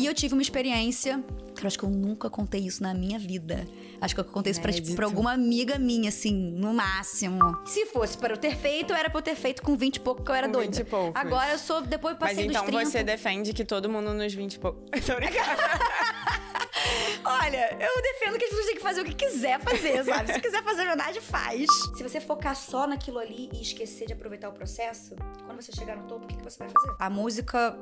[0.00, 1.22] E eu tive uma experiência,
[1.54, 3.68] que eu acho que eu nunca contei isso na minha vida.
[4.00, 7.38] Acho que eu contei isso pra, tipo, pra alguma amiga minha, assim, no máximo.
[7.66, 10.22] Se fosse para eu ter feito, era pra eu ter feito com 20 e pouco,
[10.22, 10.70] que eu era Com doida.
[10.70, 11.20] 20 e poucos.
[11.20, 12.90] Agora eu sou, depois Mas passei então dos 30.
[12.90, 14.80] você defende que todo mundo nos 20 e pouco.
[17.22, 20.32] Olha, eu defendo que as pessoas têm que fazer o que quiser fazer, sabe?
[20.32, 21.66] Se quiser fazer verdade, faz.
[21.94, 25.14] Se você focar só naquilo ali e esquecer de aproveitar o processo,
[25.44, 26.96] quando você chegar no topo, o que que você vai fazer?
[26.98, 27.78] A música,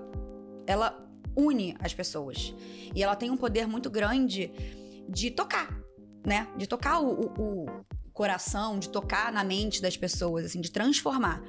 [0.66, 2.54] ela une as pessoas.
[2.94, 4.50] E ela tem um poder muito grande
[5.08, 5.68] de tocar,
[6.26, 6.48] né?
[6.56, 11.42] De tocar o, o- o coração, de tocar na mente das pessoas, assim, de transformar.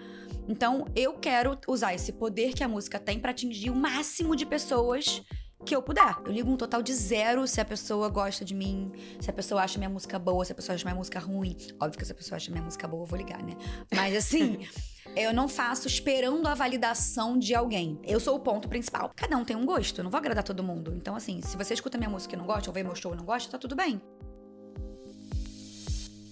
[0.47, 4.45] Então, eu quero usar esse poder que a música tem pra atingir o máximo de
[4.45, 5.21] pessoas
[5.65, 6.17] que eu puder.
[6.25, 9.61] Eu ligo um total de zero se a pessoa gosta de mim, se a pessoa
[9.61, 11.55] acha minha música boa, se a pessoa acha minha música ruim.
[11.79, 13.55] Óbvio que se a pessoa acha minha música boa, eu vou ligar, né?
[13.93, 14.65] Mas assim,
[15.15, 17.99] eu não faço esperando a validação de alguém.
[18.03, 19.11] Eu sou o ponto principal.
[19.15, 20.93] Cada um tem um gosto, eu não vou agradar todo mundo.
[20.95, 23.17] Então, assim, se você escuta minha música e não gosta, ou vê meu show e
[23.17, 24.01] não gosta, tá tudo bem.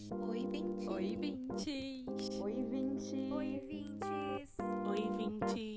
[0.10, 0.88] Oi, Vintes.
[0.88, 2.42] Oi, Vintes.
[2.42, 3.14] Oi, Vintes.
[3.32, 4.56] Oi, Vintes.
[4.90, 5.77] Oi, Vintes.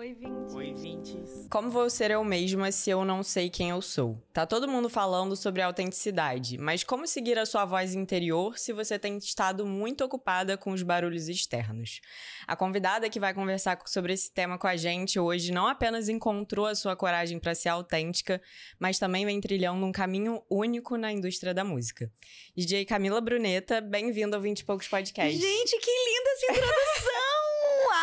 [0.00, 0.54] Oi, Vintes.
[0.54, 1.46] Oi, Vintes.
[1.50, 4.16] Como vou ser eu mesma se eu não sei quem eu sou?
[4.32, 8.98] Tá todo mundo falando sobre autenticidade, mas como seguir a sua voz interior se você
[8.98, 12.00] tem estado muito ocupada com os barulhos externos?
[12.46, 16.08] A convidada que vai conversar co- sobre esse tema com a gente hoje não apenas
[16.08, 18.40] encontrou a sua coragem para ser autêntica,
[18.78, 22.10] mas também vem trilhando um caminho único na indústria da música.
[22.56, 25.38] DJ Camila Bruneta, bem-vinda ao 20 e Poucos Podcast.
[25.38, 27.39] Gente, que linda essa introdução!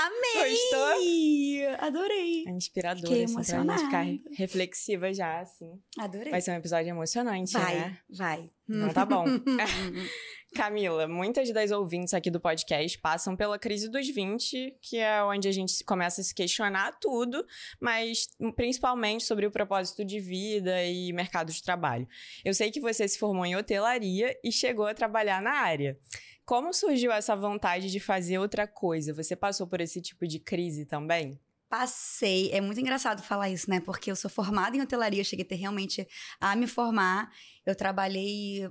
[0.08, 0.52] Amei!
[0.52, 1.86] Gostou?
[1.88, 2.45] Adorei.
[2.47, 4.36] É inspiradora, Fiquei assim, pra gente ficar emocionada.
[4.36, 5.80] reflexiva já, assim.
[6.00, 6.31] Adorei.
[6.31, 7.75] Vai ser um episódio emocionante, vai.
[7.75, 7.97] né?
[8.09, 8.52] vai.
[8.69, 9.25] Então tá bom.
[10.55, 15.47] Camila, muitas das ouvintes aqui do podcast passam pela crise dos 20, que é onde
[15.47, 17.45] a gente começa a se questionar tudo,
[17.80, 22.08] mas principalmente sobre o propósito de vida e mercado de trabalho.
[22.44, 26.00] Eu sei que você se formou em hotelaria e chegou a trabalhar na área.
[26.48, 29.13] Como surgiu essa vontade de fazer outra coisa?
[29.13, 31.38] Você passou por esse tipo de crise também?
[31.68, 32.50] Passei.
[32.53, 33.81] É muito engraçado falar isso, né?
[33.81, 36.08] Porque eu sou formada em hotelaria, cheguei a ter realmente
[36.40, 37.30] a me formar.
[37.66, 38.66] Eu trabalhei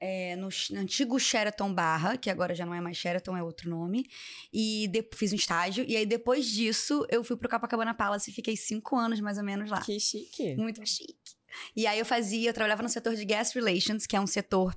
[0.00, 3.70] é, no, no antigo Sheraton Barra, que agora já não é mais Sheraton, é outro
[3.70, 4.04] nome.
[4.52, 5.84] E de- fiz um estágio.
[5.86, 9.44] E aí, depois disso, eu fui pro Copacabana Palace e fiquei cinco anos mais ou
[9.44, 9.80] menos lá.
[9.80, 10.56] Que chique.
[10.56, 11.14] Muito chique.
[11.76, 14.74] E aí eu fazia, eu trabalhava no setor de guest relations, que é um setor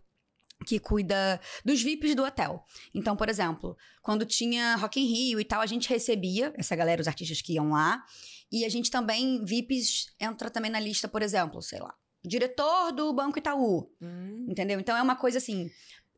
[0.65, 2.63] que cuida dos VIPs do hotel.
[2.93, 7.01] Então, por exemplo, quando tinha Rock in Rio e tal, a gente recebia essa galera,
[7.01, 8.03] os artistas que iam lá,
[8.51, 11.93] e a gente também, VIPs, entra também na lista, por exemplo, sei lá,
[12.23, 14.79] diretor do Banco Itaú, Hum, entendeu?
[14.79, 15.69] Então é uma coisa assim,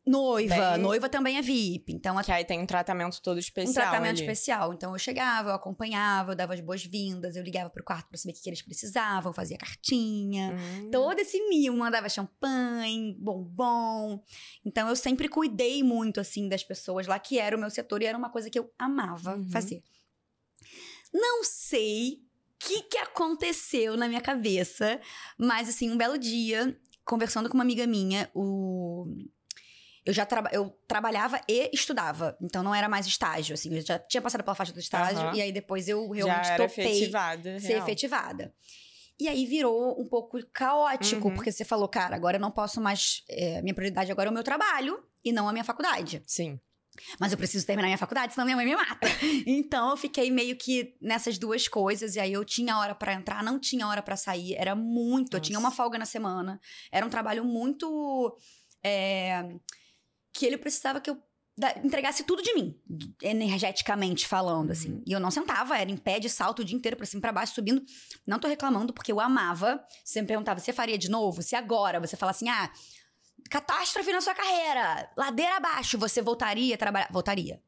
[0.07, 3.69] noiva, Bem- noiva também é VIP, então que aí tem um tratamento todo especial.
[3.71, 4.21] um tratamento ali.
[4.21, 4.73] especial.
[4.73, 8.31] Então eu chegava, eu acompanhava, eu dava as boas-vindas, eu ligava pro quarto pra saber
[8.31, 10.55] o que, que eles precisavam, eu fazia cartinha.
[10.57, 10.89] Hum.
[10.91, 14.23] Todo esse mimo, mandava champanhe, bombom.
[14.65, 18.05] Então eu sempre cuidei muito assim das pessoas lá, que era o meu setor e
[18.05, 19.49] era uma coisa que eu amava Uhum.
[19.49, 19.83] fazer.
[21.13, 24.99] Não sei o que, que aconteceu na minha cabeça,
[25.37, 29.05] mas assim, um belo dia, conversando com uma amiga minha, o
[30.07, 33.99] eu já traba- eu trabalhava e estudava, então não era mais estágio, assim, eu já
[33.99, 35.35] tinha passado pela faixa do estágio Aham.
[35.35, 37.59] e aí depois eu realmente Já era topei efetivada.
[37.59, 37.83] ser real.
[37.83, 38.53] efetivada.
[39.19, 41.35] E aí virou um pouco caótico, Uhum.
[41.35, 43.23] porque você falou, cara, agora eu não posso mais.
[43.29, 46.21] é, minha prioridade agora é o meu trabalho e não a minha faculdade.
[46.25, 46.59] Sim.
[47.19, 49.07] Mas eu preciso terminar minha faculdade, senão minha mãe me mata.
[49.45, 53.43] então eu fiquei meio que nessas duas coisas, e aí eu tinha hora pra entrar,
[53.43, 55.35] não tinha hora pra sair, era muito.
[55.37, 55.67] Eu tinha Nossa.
[55.67, 56.59] uma folga na semana.
[56.91, 58.37] Era um trabalho muito.
[58.83, 59.43] é,
[60.37, 61.17] que ele precisava que eu
[61.57, 62.79] da- entregasse tudo de mim,
[63.21, 64.91] energeticamente falando, assim.
[64.93, 65.03] Uhum.
[65.07, 67.31] E eu não sentava, era em pé de salto o dia inteiro, pra cima pra
[67.31, 67.83] baixo, subindo.
[68.25, 69.83] Não tô reclamando, porque eu amava.
[70.03, 71.41] Você me perguntava, você faria de novo?
[71.41, 72.71] Se agora você fala assim, ah,
[73.49, 77.07] catástrofe na sua carreira, ladeira abaixo, você voltaria a trabalhar?
[77.11, 77.61] Voltaria.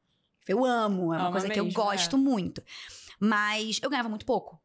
[0.48, 2.64] Eu amo, é uma Ama coisa que eu mesmo, gosto muito.
[3.20, 4.60] Mas eu ganhava muito pouco.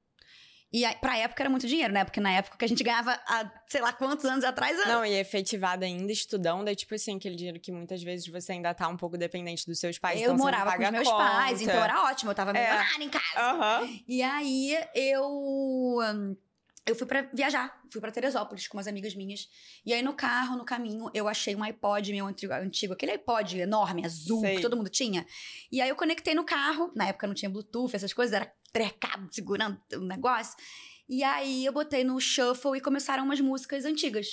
[0.77, 2.03] E aí, pra época era muito dinheiro, né?
[2.05, 4.77] Porque na época que a gente ganhava há sei lá quantos anos atrás.
[4.77, 8.51] era- Não, e efetivada ainda estudando, é tipo assim, aquele dinheiro que muitas vezes você
[8.51, 10.19] ainda tá um pouco dependente dos seus pais.
[10.21, 11.25] eu então morava com os meus conta.
[11.25, 12.55] pais, então era ótimo, eu tava É.
[12.55, 13.25] milionária em casa.
[13.53, 13.89] Aham.
[14.09, 15.25] E aí eu.
[16.03, 16.37] hum,
[16.87, 19.49] Eu fui pra viajar, fui pra Teresópolis com umas amigas minhas.
[19.87, 23.59] E aí no carro, no caminho, eu achei um iPod meu antigo, antigo aquele iPod
[23.59, 24.57] enorme, azul, Sei.
[24.57, 25.25] que todo mundo tinha.
[25.73, 29.29] E aí eu conectei no carro, na época não tinha Bluetooth, essas coisas, era pré-cabo
[29.31, 30.57] segurando o negócio.
[31.09, 34.27] E aí eu botei no shuffle e começaram umas músicas antigas.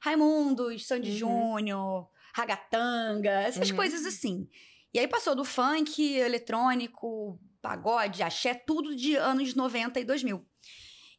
[0.00, 1.16] Raimundos, Sandy Uhum.
[1.16, 3.76] Júnior, Ragatanga, essas Uhum.
[3.76, 4.48] coisas assim.
[4.94, 10.46] E aí passou do funk, eletrônico, pagode, axé, tudo de anos 90 e 2000.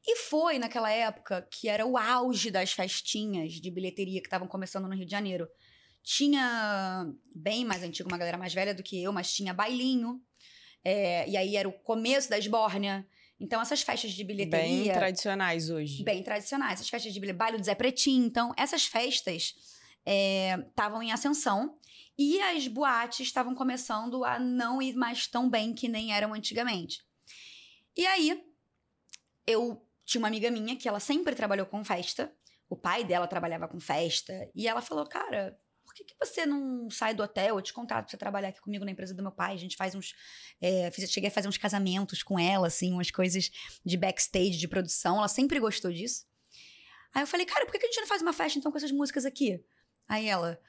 [0.07, 4.87] E foi naquela época que era o auge das festinhas de bilheteria que estavam começando
[4.87, 5.45] no Rio de Janeiro.
[6.01, 7.05] Tinha,
[7.35, 10.21] bem mais antigo, uma galera mais velha do que eu, mas tinha bailinho.
[10.83, 13.07] É, e aí era o começo da esbórnia.
[13.39, 14.83] Então, essas festas de bilheteria.
[14.83, 16.03] Bem tradicionais hoje.
[16.03, 16.73] Bem tradicionais.
[16.73, 18.25] Essas festas de bilheteria, baile do Zé Pretinho.
[18.25, 19.55] Então, essas festas
[20.05, 21.77] estavam é, em ascensão.
[22.17, 27.01] E as boates estavam começando a não ir mais tão bem que nem eram antigamente.
[27.95, 28.43] E aí,
[29.47, 32.33] eu tinha uma amiga minha que ela sempre trabalhou com festa.
[32.69, 34.49] O pai dela trabalhava com festa.
[34.53, 35.57] E ela falou, cara,
[35.99, 37.57] que, que você não sai do hotel?
[37.57, 39.53] Eu te contrato pra você trabalhar aqui comigo na empresa do meu pai.
[39.53, 40.13] A gente faz uns.
[40.61, 43.51] É, cheguei a fazer uns casamentos com ela, assim, umas coisas
[43.85, 45.17] de backstage, de produção.
[45.17, 46.25] Ela sempre gostou disso.
[47.13, 48.77] Aí eu falei, cara, por que, que a gente não faz uma festa então com
[48.77, 49.63] essas músicas aqui?
[50.07, 50.59] Aí ela,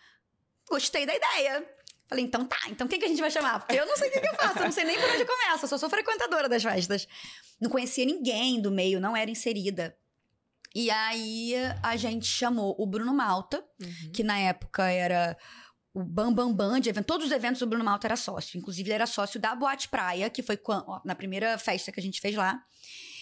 [0.69, 1.67] gostei da ideia.
[2.07, 3.61] Falei, então tá, então quem que a gente vai chamar?
[3.61, 5.25] Porque eu não sei o que, que eu faço, eu não sei nem por onde
[5.25, 7.07] começa, eu só sou frequentadora das festas.
[7.61, 9.97] Não conhecia ninguém do meio, não era inserida.
[10.75, 14.13] E aí a gente chamou o Bruno Malta, uhum.
[14.13, 15.37] que na época era
[15.93, 17.07] o Bam Bam Bam de evento.
[17.07, 18.59] Todos os eventos o Bruno Malta era sócio.
[18.59, 20.59] Inclusive, ele era sócio da Boate Praia, que foi
[21.05, 22.63] na primeira festa que a gente fez lá.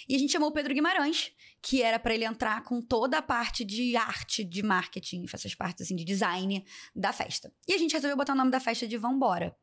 [0.08, 3.22] E a gente chamou o Pedro Guimarães, que era para ele entrar com toda a
[3.22, 6.64] parte de arte, de marketing, essas partes assim de design
[6.94, 7.52] da festa.
[7.66, 9.54] E a gente resolveu botar o nome da festa de Vambora.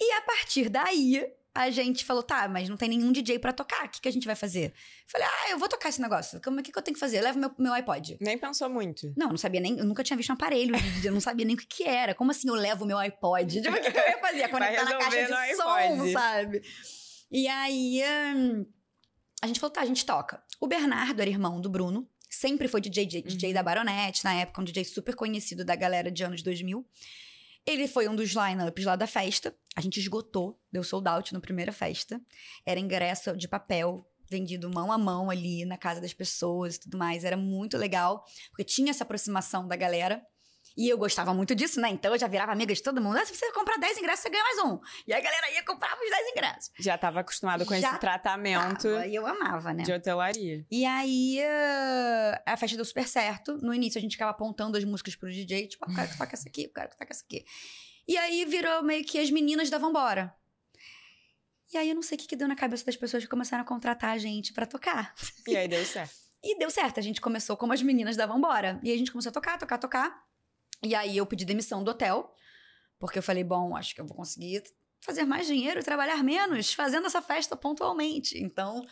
[0.00, 1.24] E a partir daí,
[1.54, 4.12] a gente falou, tá, mas não tem nenhum DJ para tocar, o que, que a
[4.12, 4.72] gente vai fazer?
[5.06, 6.38] Falei, ah, eu vou tocar esse negócio.
[6.38, 7.18] O que, que eu tenho que fazer?
[7.18, 8.16] Eu levo meu, meu iPod.
[8.20, 9.12] Nem pensou muito.
[9.16, 11.58] Não, não sabia nem, eu nunca tinha visto um aparelho, eu não sabia nem o
[11.58, 12.14] que, que era.
[12.14, 13.60] Como assim eu levo meu iPod?
[13.60, 14.48] Tipo, o que, que eu ia fazer?
[14.50, 16.62] Conectar na caixa de som, sabe?
[17.30, 18.02] E aí,
[18.34, 18.66] hum,
[19.42, 20.42] a gente falou, tá, a gente toca.
[20.60, 23.54] O Bernardo era irmão do Bruno, sempre foi DJ, DJ, uhum.
[23.54, 26.86] da Baronette, na época, um DJ super conhecido da galera de anos 2000.
[27.66, 29.54] Ele foi um dos lineups lá da festa.
[29.76, 32.20] A gente esgotou, deu sold out na primeira festa.
[32.66, 36.98] Era ingresso de papel, vendido mão a mão ali na casa das pessoas e tudo
[36.98, 37.24] mais.
[37.24, 40.24] Era muito legal, porque tinha essa aproximação da galera.
[40.76, 41.88] E eu gostava muito disso, né?
[41.90, 43.16] Então eu já virava amiga de todo mundo.
[43.16, 44.80] Ah, se você comprar 10 ingressos, você ganha mais um.
[45.06, 46.70] E a galera ia comprar os 10 ingressos.
[46.78, 48.88] Já estava acostumado com já esse tratamento.
[48.88, 49.82] E eu amava, né?
[49.82, 50.64] De hotelaria.
[50.70, 53.58] E aí uh, a festa deu super certo.
[53.58, 56.34] No início a gente ficava apontando as músicas pro DJ, tipo, o cara que toca
[56.34, 57.44] essa aqui, o cara que toca essa aqui.
[58.06, 60.34] E aí virou meio que as meninas da Vambora.
[61.72, 63.62] E aí eu não sei o que, que deu na cabeça das pessoas que começaram
[63.62, 65.14] a contratar a gente para tocar.
[65.46, 66.14] E aí deu certo.
[66.42, 67.00] e deu certo.
[67.00, 68.78] A gente começou como as meninas da Vambora.
[68.82, 70.22] E aí a gente começou a tocar, tocar, tocar.
[70.82, 72.34] E aí eu pedi demissão do hotel,
[72.98, 74.62] porque eu falei, bom, acho que eu vou conseguir
[75.00, 78.38] fazer mais dinheiro e trabalhar menos, fazendo essa festa pontualmente.
[78.42, 78.84] Então,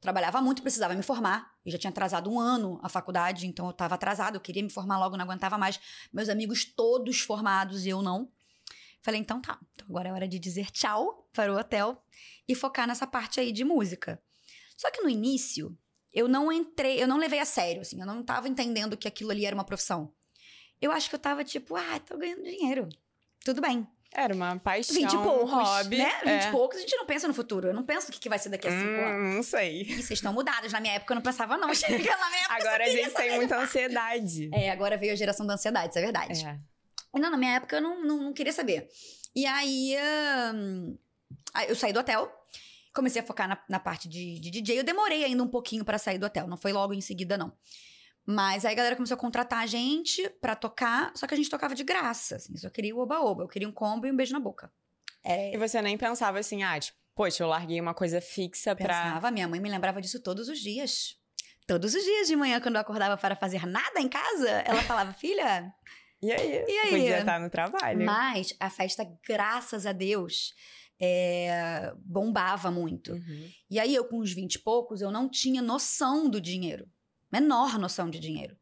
[0.00, 1.52] trabalhava muito, precisava me formar.
[1.64, 4.70] Eu já tinha atrasado um ano a faculdade, então eu estava atrasado, eu queria me
[4.70, 5.80] formar logo, não aguentava mais.
[6.12, 8.30] Meus amigos todos formados e eu não.
[9.00, 12.00] Falei, então tá, então agora é hora de dizer tchau para o hotel
[12.46, 14.20] e focar nessa parte aí de música.
[14.76, 15.76] Só que no início,
[16.12, 19.30] eu não entrei, eu não levei a sério, assim, eu não estava entendendo que aquilo
[19.30, 20.12] ali era uma profissão.
[20.82, 22.88] Eu acho que eu tava tipo, ah, tô ganhando dinheiro.
[23.44, 23.86] Tudo bem.
[24.14, 25.96] Era uma paixão, 20 e poucos, um hobby.
[25.96, 26.12] Né?
[26.22, 26.48] 20 é.
[26.48, 27.68] e poucos, a gente não pensa no futuro.
[27.68, 29.34] Eu não penso o que, vai ser daqui a cinco hum, anos.
[29.36, 29.82] Não sei.
[29.82, 30.70] E vocês estão mudados.
[30.70, 31.70] Na minha época eu não pensava, não.
[32.50, 34.50] Agora a gente tem muita ansiedade.
[34.52, 36.44] É, agora veio a geração da ansiedade, isso é verdade.
[36.44, 36.58] É.
[37.14, 38.88] Não, na minha época eu não, não, não queria saber.
[39.34, 39.96] E aí,
[40.54, 40.98] hum,
[41.68, 42.30] eu saí do hotel,
[42.92, 44.80] comecei a focar na, na parte de, de DJ.
[44.80, 47.52] Eu demorei ainda um pouquinho para sair do hotel, não foi logo em seguida, não.
[48.24, 51.50] Mas aí a galera começou a contratar a gente pra tocar, só que a gente
[51.50, 52.56] tocava de graça, assim.
[52.56, 53.42] Só queria o oba-oba.
[53.42, 54.70] Eu queria um combo e um beijo na boca.
[55.24, 55.54] É...
[55.54, 59.02] E você nem pensava assim, ah, tipo, poxa, eu larguei uma coisa fixa pra...
[59.02, 61.16] Pensava, minha mãe me lembrava disso todos os dias.
[61.66, 65.12] Todos os dias de manhã, quando eu acordava para fazer nada em casa, ela falava,
[65.12, 65.72] filha...
[66.22, 66.64] E aí?
[66.68, 66.90] E aí?
[66.90, 68.06] Podia estar no trabalho.
[68.06, 70.54] Mas a festa, graças a Deus,
[71.00, 73.14] é, bombava muito.
[73.14, 73.50] Uhum.
[73.68, 76.88] E aí, eu com uns 20 e poucos, eu não tinha noção do dinheiro
[77.32, 78.56] menor noção de dinheiro.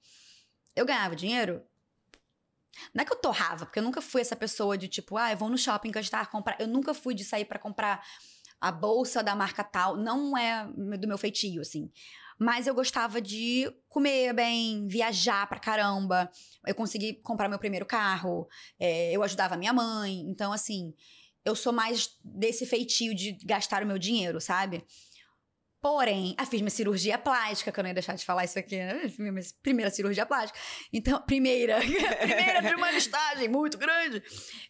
[0.76, 1.62] Eu ganhava dinheiro.
[2.94, 5.36] Não é que eu torrava, porque eu nunca fui essa pessoa de tipo, ah, eu
[5.36, 6.60] vou no shopping gastar, comprar.
[6.60, 8.02] Eu nunca fui de sair para comprar
[8.60, 9.96] a bolsa da marca tal.
[9.96, 10.66] Não é
[10.98, 11.90] do meu feitio, assim.
[12.38, 16.30] Mas eu gostava de comer bem, viajar pra caramba.
[16.66, 18.48] Eu consegui comprar meu primeiro carro.
[18.78, 20.20] É, eu ajudava minha mãe.
[20.20, 20.94] Então, assim,
[21.44, 24.84] eu sou mais desse feitio de gastar o meu dinheiro, sabe?
[25.80, 28.76] Porém, eu fiz minha cirurgia plástica, que eu não ia deixar de falar isso aqui,
[28.76, 29.00] né?
[29.18, 30.58] Minha primeira cirurgia plástica.
[30.92, 31.78] Então, primeira.
[32.20, 34.22] primeira de uma listagem muito grande.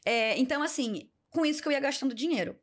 [0.04, 2.56] É, então, assim, com isso que eu ia gastando dinheiro.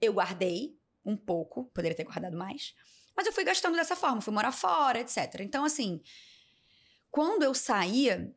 [0.00, 2.74] Eu guardei um pouco, poderia ter guardado mais.
[3.16, 5.40] Mas eu fui gastando dessa forma, fui morar fora, etc.
[5.40, 6.02] Então, assim,
[7.10, 8.32] quando eu saía,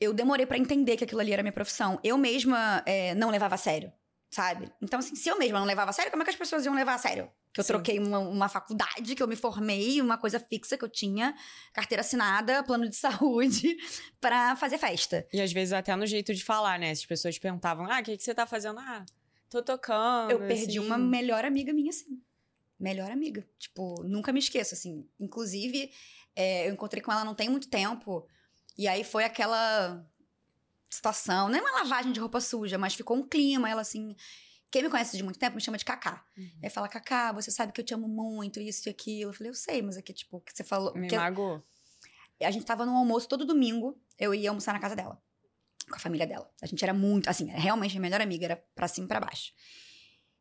[0.00, 2.00] eu demorei para entender que aquilo ali era minha profissão.
[2.02, 3.92] Eu mesma é, não levava a sério.
[4.30, 4.70] Sabe?
[4.80, 6.74] Então, assim, se eu mesma não levava a sério, como é que as pessoas iam
[6.74, 7.30] levar a sério?
[7.52, 7.72] Que eu Sim.
[7.72, 11.34] troquei uma, uma faculdade, que eu me formei, uma coisa fixa que eu tinha,
[11.72, 13.76] carteira assinada, plano de saúde,
[14.20, 15.26] pra fazer festa.
[15.32, 16.90] E às vezes até no jeito de falar, né?
[16.90, 18.78] As pessoas perguntavam, ah, o que, que você tá fazendo?
[18.78, 19.04] Ah,
[19.48, 20.30] tô tocando.
[20.30, 20.86] Eu perdi assim.
[20.86, 22.20] uma melhor amiga minha, assim.
[22.78, 23.46] Melhor amiga.
[23.58, 25.08] Tipo, nunca me esqueço, assim.
[25.18, 25.90] Inclusive,
[26.36, 28.26] é, eu encontrei com ela não tem muito tempo.
[28.76, 30.06] E aí foi aquela
[30.88, 31.48] situação.
[31.48, 33.68] Não é uma lavagem de roupa suja, mas ficou um clima.
[33.68, 34.14] Ela, assim.
[34.70, 36.22] Quem me conhece de muito tempo me chama de Cacá.
[36.36, 36.50] Uhum.
[36.62, 39.30] Aí fala, Cacá, você sabe que eu te amo muito, isso e aquilo.
[39.30, 40.92] Eu falei, eu sei, mas aqui, tipo, o que você falou.
[40.94, 41.64] Me que magoou.
[42.42, 45.18] a gente tava no almoço todo domingo, eu ia almoçar na casa dela,
[45.88, 46.50] com a família dela.
[46.60, 49.20] A gente era muito, assim, era realmente a melhor amiga, era pra cima e pra
[49.20, 49.54] baixo.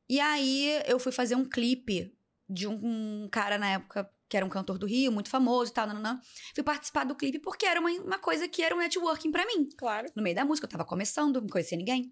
[0.10, 2.13] E aí eu fui fazer um clipe
[2.50, 2.80] de um,
[3.24, 6.20] um cara na época que era um cantor do Rio, muito famoso e tal, nananã.
[6.54, 9.70] Fui participar do clipe porque era uma, uma coisa que era um networking pra mim.
[9.78, 10.12] Claro.
[10.16, 12.12] No meio da música, eu tava começando, não conhecia ninguém.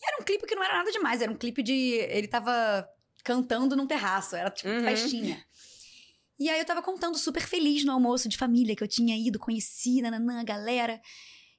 [0.00, 1.72] E era um clipe que não era nada demais, era um clipe de.
[1.72, 2.86] Ele tava
[3.24, 4.82] cantando num terraço, era tipo Uhum.
[4.82, 5.44] festinha.
[6.40, 9.38] E aí eu tava contando super feliz no almoço de família que eu tinha ido,
[9.38, 11.00] conheci, nananã, a galera.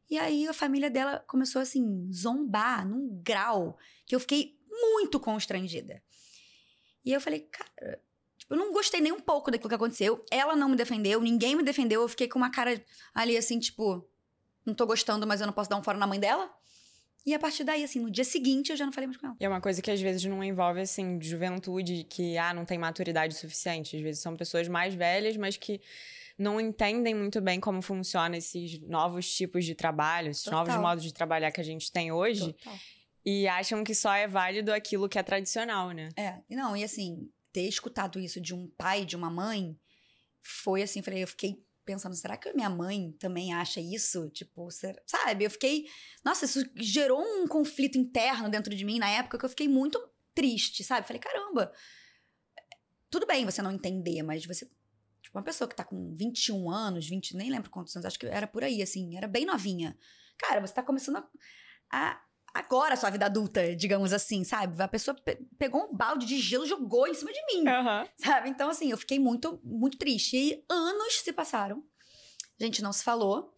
[0.09, 6.03] E aí a família dela começou assim, zombar num grau que eu fiquei muito constrangida.
[7.05, 8.01] E eu falei, cara,
[8.53, 10.23] eu não gostei nem um pouco daquilo que aconteceu.
[10.29, 12.01] Ela não me defendeu, ninguém me defendeu.
[12.01, 12.83] Eu fiquei com uma cara
[13.13, 14.07] ali assim, tipo,
[14.65, 16.49] não tô gostando, mas eu não posso dar um fora na mãe dela.
[17.25, 19.35] E a partir daí, assim, no dia seguinte eu já não falei mais com ela.
[19.39, 22.77] E é uma coisa que às vezes não envolve, assim, juventude, que, ah, não tem
[22.77, 23.95] maturidade suficiente.
[23.95, 25.81] Às vezes são pessoas mais velhas, mas que
[26.37, 30.65] não entendem muito bem como funciona esses novos tipos de trabalho, esses Total.
[30.65, 32.53] novos modos de trabalhar que a gente tem hoje.
[32.53, 32.77] Total.
[33.25, 36.09] E acham que só é válido aquilo que é tradicional, né?
[36.17, 39.79] É, e não, e assim, ter escutado isso de um pai, de uma mãe,
[40.41, 44.29] foi assim, falei, eu fiquei pensando, será que minha mãe também acha isso?
[44.31, 44.67] Tipo,
[45.05, 45.45] sabe?
[45.45, 45.85] Eu fiquei,
[46.23, 50.01] nossa, isso gerou um conflito interno dentro de mim na época que eu fiquei muito
[50.33, 51.05] triste, sabe?
[51.05, 51.71] Falei, caramba,
[53.09, 54.65] tudo bem você não entender, mas você
[55.21, 58.25] tipo, uma pessoa que tá com 21 anos, 20, nem lembro quantos anos, acho que
[58.25, 59.97] era por aí, assim, era bem novinha.
[60.37, 61.29] Cara, você tá começando a,
[61.91, 62.21] a-
[62.53, 64.81] agora a sua vida adulta, digamos assim, sabe?
[64.81, 68.07] A pessoa pe- pegou um balde de gelo e jogou em cima de mim, Aham.
[68.17, 68.49] sabe?
[68.49, 70.37] Então, assim, eu fiquei muito, muito triste.
[70.37, 71.83] E anos se passaram.
[72.59, 73.51] A gente não se falou.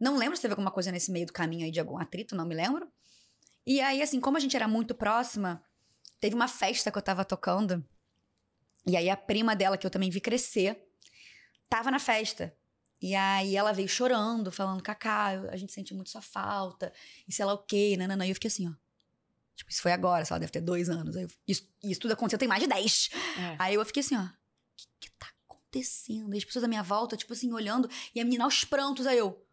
[0.00, 2.46] Não lembro se teve alguma coisa nesse meio do caminho aí de algum atrito, não
[2.46, 2.88] me lembro.
[3.66, 5.62] E aí, assim, como a gente era muito próxima,
[6.20, 7.84] teve uma festa que eu tava tocando.
[8.86, 10.80] E aí a prima dela, que eu também vi crescer,
[11.68, 12.56] tava na festa.
[13.00, 16.92] E aí ela veio chorando, falando, Cacá, a gente sente muito sua falta,
[17.28, 18.26] e sei lá o quê, nananã.
[18.26, 18.72] E eu fiquei assim, ó.
[19.54, 21.16] Tipo, isso foi agora, sei lá, deve ter dois anos.
[21.16, 23.08] Aí eu- isso, isso tudo aconteceu tem mais de dez.
[23.38, 23.56] É.
[23.58, 24.22] Aí eu fiquei assim, ó.
[24.22, 24.30] O
[24.76, 26.34] que, que tá acontecendo?
[26.34, 29.18] E as pessoas à minha volta, tipo assim, olhando, e a menina aos prantos, aí
[29.18, 29.44] eu.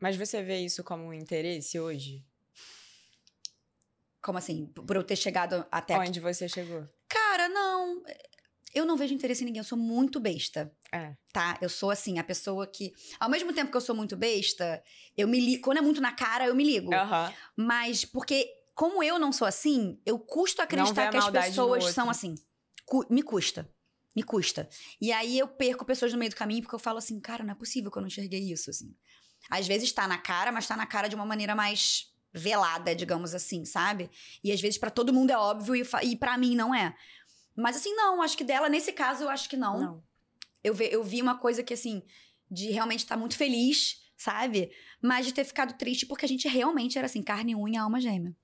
[0.00, 2.24] Mas você vê isso como um interesse hoje?
[4.22, 4.66] Como assim?
[4.66, 6.08] Por eu ter chegado até aqui.
[6.08, 6.86] Onde você chegou?
[7.08, 8.02] Cara, não.
[8.78, 10.72] Eu não vejo interesse em ninguém, eu sou muito besta.
[10.92, 11.14] É.
[11.32, 11.58] Tá?
[11.60, 12.92] Eu sou assim, a pessoa que.
[13.18, 14.82] Ao mesmo tempo que eu sou muito besta,
[15.16, 15.62] eu me ligo.
[15.62, 16.94] Quando é muito na cara, eu me ligo.
[16.94, 17.32] Aham.
[17.56, 22.34] Mas porque, como eu não sou assim, eu custo acreditar que as pessoas são assim.
[22.86, 23.68] Cu- me custa.
[24.14, 24.68] Me custa.
[25.00, 27.52] E aí eu perco pessoas no meio do caminho porque eu falo assim, cara, não
[27.52, 28.94] é possível que eu não enxerguei isso, assim.
[29.50, 33.34] Às vezes tá na cara, mas tá na cara de uma maneira mais velada, digamos
[33.34, 34.10] assim, sabe?
[34.42, 36.94] E às vezes pra todo mundo é óbvio e, e para mim não é.
[37.60, 39.80] Mas assim, não, acho que dela, nesse caso, eu acho que não.
[39.80, 40.04] Não.
[40.62, 42.02] Eu, ve- eu vi uma coisa que, assim,
[42.50, 44.70] de realmente estar muito feliz, sabe?
[45.02, 48.34] Mas de ter ficado triste porque a gente realmente era assim, carne, unha, alma gêmea.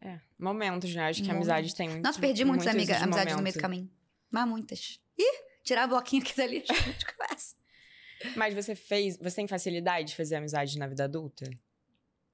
[0.00, 0.20] É.
[0.38, 1.08] Momentos, né?
[1.08, 1.48] Acho que a Momentos.
[1.50, 2.04] amizade tem muito.
[2.04, 3.60] Nossa, perdi muitas amigas, amizades no meio do momentos.
[3.62, 3.90] caminho.
[4.30, 5.00] Mas muitas.
[5.18, 7.54] Ih, tirar a bloquinha aqui dali, a gente conversa.
[8.36, 9.16] Mas você fez.
[9.18, 11.48] Você tem facilidade de fazer amizade na vida adulta?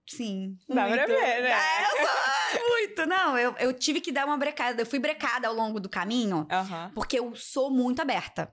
[0.06, 0.58] Sim.
[0.68, 1.06] Dá pra muito.
[1.06, 1.50] ver, né?
[1.50, 3.06] É, eu sou muito.
[3.06, 4.82] Não, eu, eu tive que dar uma brecada.
[4.82, 6.46] Eu fui brecada ao longo do caminho,
[6.94, 8.52] porque eu sou muito aberta.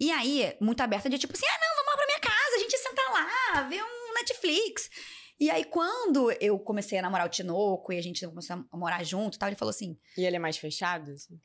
[0.00, 2.58] E aí, muito aberta de tipo assim, ah, não, vamos lá pra minha casa, a
[2.58, 4.90] gente senta lá, vê um Netflix.
[5.38, 9.02] E aí, quando eu comecei a namorar o Tinoco e a gente começou a morar
[9.04, 11.12] junto e tal, ele falou assim, E ele é mais fechado?
[11.12, 11.40] assim?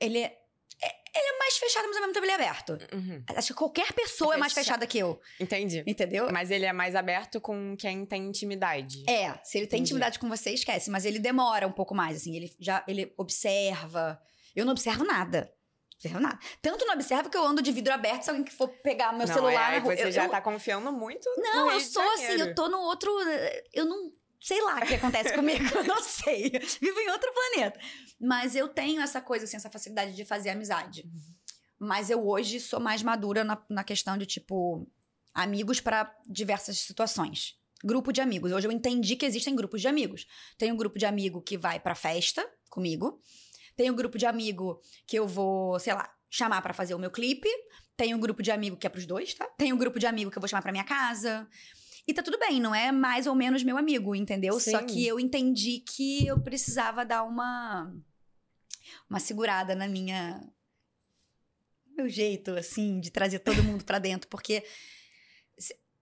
[0.00, 0.38] ele é...
[1.16, 2.78] é- Ele é mais fechado, mas ao mesmo tempo ele é aberto.
[2.92, 3.24] Uhum.
[3.36, 5.82] Acho que qualquer pessoa é mais Fecha- fechada que eu, Entendi.
[5.86, 6.28] entendeu?
[6.32, 9.02] Mas ele é mais aberto com quem tem intimidade.
[9.08, 9.82] É, se ele tem Entendi.
[9.90, 10.90] intimidade com você, esquece.
[10.90, 12.36] Mas ele demora um pouco mais, assim.
[12.36, 14.20] Ele já ele observa.
[14.54, 15.52] Eu não observo nada.
[15.94, 16.38] Observo nada.
[16.60, 19.26] Tanto não observo que eu ando de vidro aberto se alguém que for pegar meu
[19.26, 19.96] Não, celular é, na rua.
[19.96, 23.10] você eu, já eu- tá confiando muito Não, eu sou assim, eu tô no outro.
[23.72, 24.12] Eu não.
[24.46, 26.50] Sei lá o que acontece comigo, eu não sei.
[26.80, 27.80] Vivo em outro planeta.
[28.20, 31.04] Mas eu tenho essa coisa, assim, essa facilidade de fazer amizade.
[31.76, 34.86] Mas eu hoje sou mais madura na, na questão de, tipo,
[35.34, 37.56] amigos pra diversas situações.
[37.82, 38.52] Grupo de amigos.
[38.52, 40.28] Hoje eu entendi que existem grupos de amigos.
[40.56, 43.20] Tem um grupo de amigo que vai pra festa comigo.
[43.74, 47.10] Tem um grupo de amigo que eu vou, sei lá, chamar pra fazer o meu
[47.10, 47.48] clipe.
[47.96, 49.44] Tem um grupo de amigo que é pros dois, tá?
[49.58, 51.48] Tem um grupo de amigo que eu vou chamar pra minha casa.
[52.06, 54.58] E tá tudo bem, não é mais ou menos meu amigo, entendeu?
[54.60, 54.86] Só Sim.
[54.86, 57.92] que eu entendi que eu precisava dar uma
[59.10, 60.40] uma segurada na minha
[61.96, 64.62] meu jeito assim de trazer todo mundo pra dentro, porque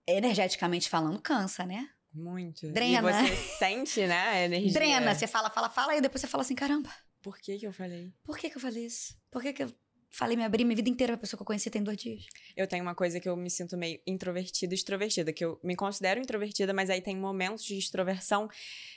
[0.06, 1.88] energeticamente falando cansa, né?
[2.12, 2.70] Muito.
[2.70, 3.10] Drena.
[3.10, 4.72] E você sente, né, a energia.
[4.72, 6.90] Drena, você fala, fala, fala e depois você fala assim, caramba,
[7.22, 8.12] Por que que eu falei?
[8.22, 9.16] por que que eu falei isso?
[9.30, 9.72] Por que que eu
[10.14, 12.26] falei me abrir minha vida inteira pra pessoa que eu conheci tem dois dias?
[12.56, 15.76] Eu tenho uma coisa que eu me sinto meio introvertida e extrovertida, que eu me
[15.76, 18.48] considero introvertida, mas aí tem momentos de extroversão,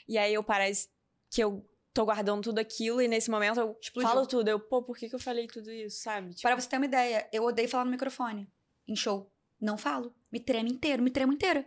[0.08, 0.88] e aí eu parece
[1.30, 4.08] que eu tô guardando tudo aquilo, e nesse momento eu Explodiu.
[4.08, 4.48] falo tudo.
[4.48, 6.30] Eu, pô, por que, que eu falei tudo isso, sabe?
[6.30, 8.48] Tipo, Para você ter uma ideia, eu odeio falar no microfone.
[8.86, 9.30] Em show.
[9.60, 10.14] Não falo.
[10.30, 11.66] Me tremo inteiro, me tremo inteira.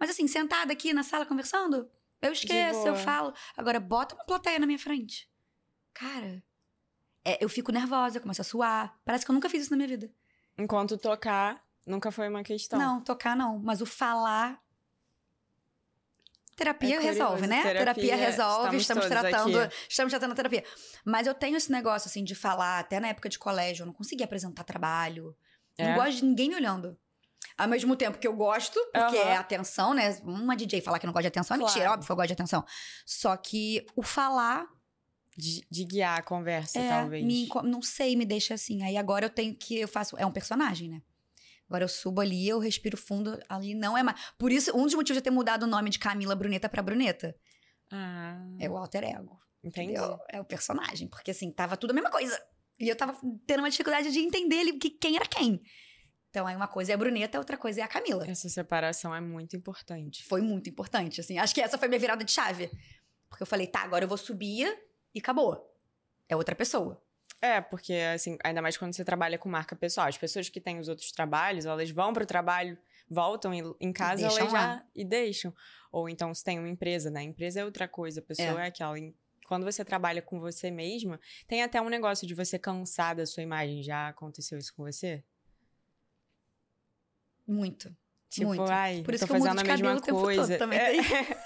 [0.00, 1.90] Mas assim, sentada aqui na sala conversando,
[2.22, 3.34] eu esqueço, eu falo.
[3.56, 5.30] Agora, bota uma plateia na minha frente.
[5.92, 6.42] Cara,
[7.32, 8.96] é, eu fico nervosa, eu começo a suar.
[9.04, 10.10] Parece que eu nunca fiz isso na minha vida.
[10.58, 12.78] enquanto tocar, nunca foi uma questão.
[12.78, 13.58] Não, tocar não.
[13.58, 14.60] Mas o falar.
[16.56, 17.62] Terapia É resolve, né?
[17.62, 19.74] terapia, resolve, estamos estamos, tratando, aqui.
[19.90, 20.64] estamos tratando a terapia.
[21.04, 23.92] Mas eu tenho esse negócio assim de falar, até na época de colégio, eu não
[23.92, 25.36] conseguia apresentar trabalho.
[25.76, 25.86] É?
[25.90, 26.96] Não gosto de ninguém me olhando.
[27.58, 29.28] Ao mesmo tempo que eu gosto, porque Aham.
[29.28, 30.18] é atenção, né?
[30.24, 31.72] Uma DJ falar que não gosta de atenção é Claro.
[31.74, 32.64] mentira, óbvio que eu gosto de atenção.
[33.04, 34.66] Só que o falar,
[35.36, 37.24] De, de guiar a conversa, é, talvez.
[37.24, 38.82] me não sei, me deixa assim.
[38.82, 41.02] Aí agora eu tenho que, eu faço, é um personagem, né?
[41.68, 44.18] Agora eu subo ali, eu respiro fundo, ali não é mais.
[44.38, 46.80] Por isso, um dos motivos de eu ter mudado o nome de Camila Bruneta pra
[46.80, 47.34] Bruneta
[47.90, 49.38] Ah, é o alter ego.
[49.62, 49.92] entendi.
[49.92, 50.18] entendeu?
[50.30, 52.40] É o personagem, porque assim, tava tudo a mesma coisa.
[52.78, 55.60] E eu tava tendo uma dificuldade de entender ali que, quem era quem.
[56.30, 58.26] Então aí uma coisa é a Bruneta, outra coisa é a Camila.
[58.28, 60.22] Essa separação é muito importante.
[60.24, 61.36] foi muito importante, assim.
[61.38, 62.70] Acho que essa foi minha virada de chave.
[63.28, 64.72] Porque eu falei, tá, agora eu vou subir
[65.16, 65.74] e acabou.
[66.28, 67.02] É outra pessoa.
[67.40, 70.06] É, porque, assim, ainda mais quando você trabalha com marca pessoal.
[70.08, 72.76] As pessoas que têm os outros trabalhos, elas vão pro trabalho,
[73.08, 74.86] voltam em casa, deixam elas já lá.
[74.94, 75.54] e deixam.
[75.90, 77.20] Ou então, se tem uma empresa, né?
[77.20, 78.98] A empresa é outra coisa, a pessoa é, aquela.
[78.98, 79.14] E
[79.46, 83.42] Quando você trabalha com você mesma, tem até um negócio de você cansar da sua
[83.42, 83.82] imagem.
[83.82, 85.22] Já aconteceu isso com você?
[87.46, 87.94] Muito.
[88.28, 88.70] Tipo, Muito.
[88.70, 90.58] ai, Por isso tô que eu fazendo de a mesma o tempo todo coisa.
[90.58, 90.92] também, É.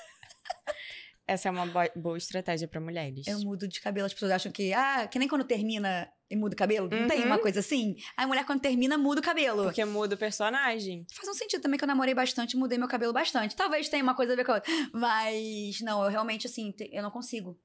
[1.31, 3.27] Essa é uma bo- boa estratégia pra mulheres.
[3.29, 6.55] Eu mudo de cabelo, as pessoas acham que, ah, que nem quando termina e muda
[6.55, 6.89] o cabelo.
[6.91, 7.27] Não tem Uhum.
[7.27, 7.95] uma coisa assim?
[8.17, 9.63] A mulher, quando termina, muda o cabelo.
[9.65, 11.07] Porque muda o personagem.
[11.15, 13.55] Faz um sentido também que eu namorei bastante, mudei meu cabelo bastante.
[13.55, 14.73] Talvez tenha uma coisa a ver com a outra.
[14.93, 17.57] Mas, não, eu realmente, assim, eu não consigo.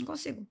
[0.00, 0.46] Não consigo.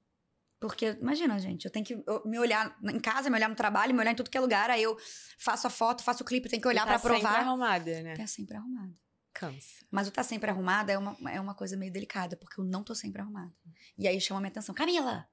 [0.61, 3.93] Porque, imagina, gente, eu tenho que eu- me olhar em casa, me olhar no trabalho,
[3.93, 4.69] me olhar em tudo que é lugar.
[4.69, 4.95] Aí eu
[5.37, 7.39] faço a foto, faço o clipe, tenho que olhar E tá pra sempre provar.
[7.41, 8.15] arrumada, né?
[8.15, 8.93] Tá sempre arrumada.
[9.33, 9.83] Cansa.
[9.89, 12.83] Mas o tá sempre arrumada é uma, é uma coisa meio delicada, porque eu não
[12.83, 13.51] tô sempre arrumada.
[13.97, 14.73] E aí chama minha atenção.
[14.75, 15.27] Camila,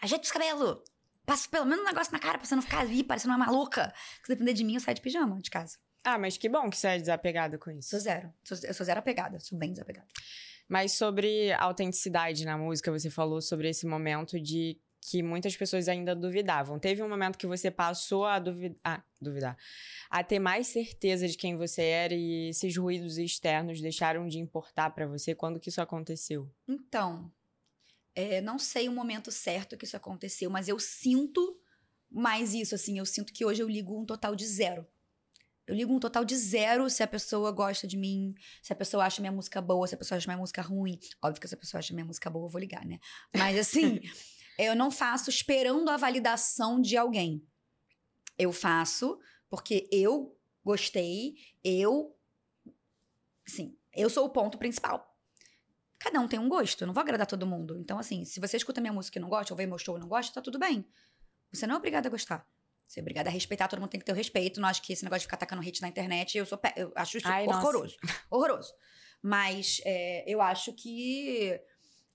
[0.00, 0.78] ajeita os cabelos.
[1.26, 3.92] Passa pelo menos um negócio na cara pra você não ficar ali parecendo uma maluca.
[4.22, 5.78] Se depender de mim, eu saio de pijama de casa.
[6.02, 7.88] Ah, mas que bom que você é desapegada com isso.
[7.90, 8.32] Sou zero.
[8.42, 9.40] Sou- eu sou zero apegada.
[9.40, 10.06] Sou bem desapegada.
[10.68, 16.14] Mas sobre autenticidade na música, você falou sobre esse momento de que muitas pessoas ainda
[16.14, 16.78] duvidavam.
[16.78, 19.56] Teve um momento que você passou a duvidar, ah, duvidar,
[20.08, 24.90] a ter mais certeza de quem você era e esses ruídos externos deixaram de importar
[24.90, 25.34] pra você.
[25.34, 26.50] Quando que isso aconteceu?
[26.66, 27.30] Então,
[28.14, 31.60] é, não sei o momento certo que isso aconteceu, mas eu sinto
[32.10, 32.98] mais isso, assim.
[32.98, 34.86] Eu sinto que hoje eu ligo um total de zero.
[35.66, 39.04] Eu ligo um total de zero se a pessoa gosta de mim, se a pessoa
[39.04, 40.98] acha minha música boa, se a pessoa acha minha música ruim.
[41.22, 42.98] Óbvio que se a pessoa acha minha música boa, eu vou ligar, né?
[43.34, 44.00] Mas assim,
[44.58, 47.46] eu não faço esperando a validação de alguém.
[48.38, 52.16] Eu faço porque eu gostei, eu.
[53.46, 55.14] Sim, eu sou o ponto principal.
[55.98, 57.78] Cada um tem um gosto, eu não vou agradar todo mundo.
[57.78, 60.00] Então, assim, se você escuta minha música e não gosta, ou vê meu show e
[60.00, 60.84] não gosta, tá tudo bem.
[61.52, 62.46] Você não é obrigado a gostar.
[62.86, 64.60] Você é obrigado a respeitar, todo mundo tem que ter o respeito.
[64.60, 67.18] Não acho que esse negócio de ficar atacando hate na internet, eu sou eu acho
[67.18, 67.58] isso Ai, nossa.
[67.60, 67.96] horroroso.
[68.30, 68.74] Horroroso.
[69.22, 71.58] Mas é, eu acho que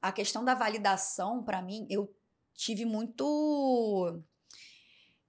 [0.02, 2.14] a questão da validação, pra mim, eu
[2.60, 4.22] tive muito.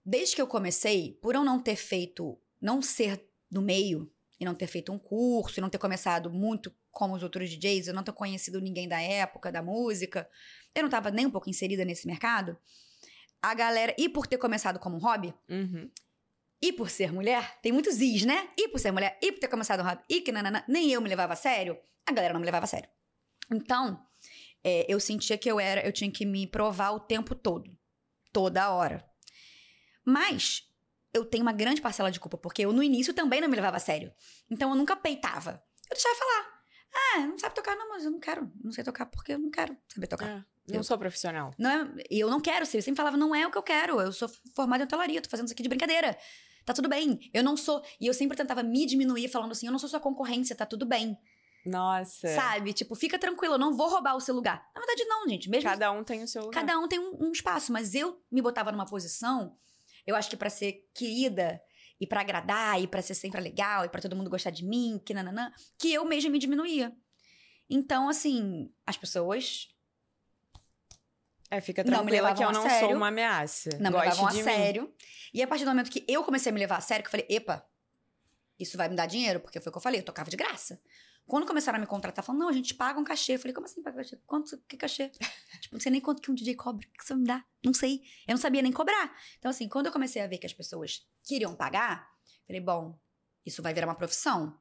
[0.05, 4.55] Desde que eu comecei, por eu não ter feito, não ser do meio, e não
[4.55, 8.03] ter feito um curso, e não ter começado muito como os outros DJs, eu não
[8.03, 10.29] ter conhecido ninguém da época da música,
[10.75, 12.57] eu não tava nem um pouco inserida nesse mercado.
[13.43, 15.89] A galera, e por ter começado como um hobby, Uhum.
[16.61, 18.49] e por ser mulher, tem muitos is, né?
[18.59, 21.01] E por ser mulher, e por ter começado um hobby, e que nanana, nem eu
[21.01, 22.89] me levava a sério, a galera não me levava a sério.
[23.53, 24.05] Então,
[24.63, 27.71] é, eu sentia que eu era, eu tinha que me provar o tempo todo.
[28.33, 29.05] Toda hora.
[30.05, 30.65] Mas
[31.13, 33.77] eu tenho uma grande parcela de culpa, porque eu no início também não me levava
[33.77, 34.13] a sério.
[34.51, 35.63] Então eu nunca peitava.
[35.91, 36.61] Eu deixava falar.
[36.93, 38.51] Ah, não sabe tocar, não, mas eu não quero.
[38.63, 40.29] Não sei tocar porque eu não quero saber tocar.
[40.29, 40.35] É,
[40.69, 41.53] não Eu- sou profissional.
[41.59, 42.79] Não é, e eu não quero ser.
[42.79, 44.01] Eu sempre falava, não é o que eu quero.
[44.01, 46.17] Eu sou formada em hotelaria, tô fazendo isso aqui de brincadeira.
[46.65, 47.31] Tá tudo bem.
[47.33, 47.83] Eu não sou.
[48.01, 50.85] E eu sempre tentava me diminuir falando assim: eu não sou sua concorrência, tá tudo
[50.85, 51.17] bem.
[51.67, 52.29] Nossa.
[52.35, 52.73] Sabe?
[52.73, 54.67] Tipo, fica tranquilo, eu não vou roubar o seu lugar.
[54.75, 55.49] Na verdade, não, gente.
[55.51, 56.61] Mesmo Cada um tem o seu lugar.
[56.61, 59.57] Cada um tem um, um espaço, mas eu me botava numa posição,
[60.07, 61.61] eu acho que pra ser querida
[62.01, 65.01] e pra agradar e pra ser sempre legal e pra todo mundo gostar de mim,
[65.05, 66.97] que nananã, que eu mesma me diminuía.
[67.69, 69.69] Então, assim, as pessoas
[71.51, 72.89] É, fica me tranquila que eu não sério.
[72.89, 73.71] sou uma ameaça.
[73.79, 74.43] não me Goste levavam a mim.
[74.43, 74.95] sério.
[75.35, 77.11] E a partir do momento que eu comecei a me levar a sério, que eu
[77.11, 77.65] falei, epa,
[78.59, 80.81] isso vai me dar dinheiro, porque foi o que eu falei, eu tocava de graça.
[81.31, 83.37] Quando começaram a me contratar, falando, não, a gente paga um cachê.
[83.37, 84.19] Eu falei, como assim paga cachê?
[84.27, 85.11] Quanto, que cachê?
[85.61, 86.85] tipo, não sei nem quanto que um DJ cobra.
[86.85, 87.45] O que você vai me dá?
[87.65, 88.03] Não sei.
[88.27, 89.17] Eu não sabia nem cobrar.
[89.39, 92.11] Então, assim, quando eu comecei a ver que as pessoas queriam pagar,
[92.49, 92.99] falei, bom,
[93.47, 94.59] isso vai virar uma profissão.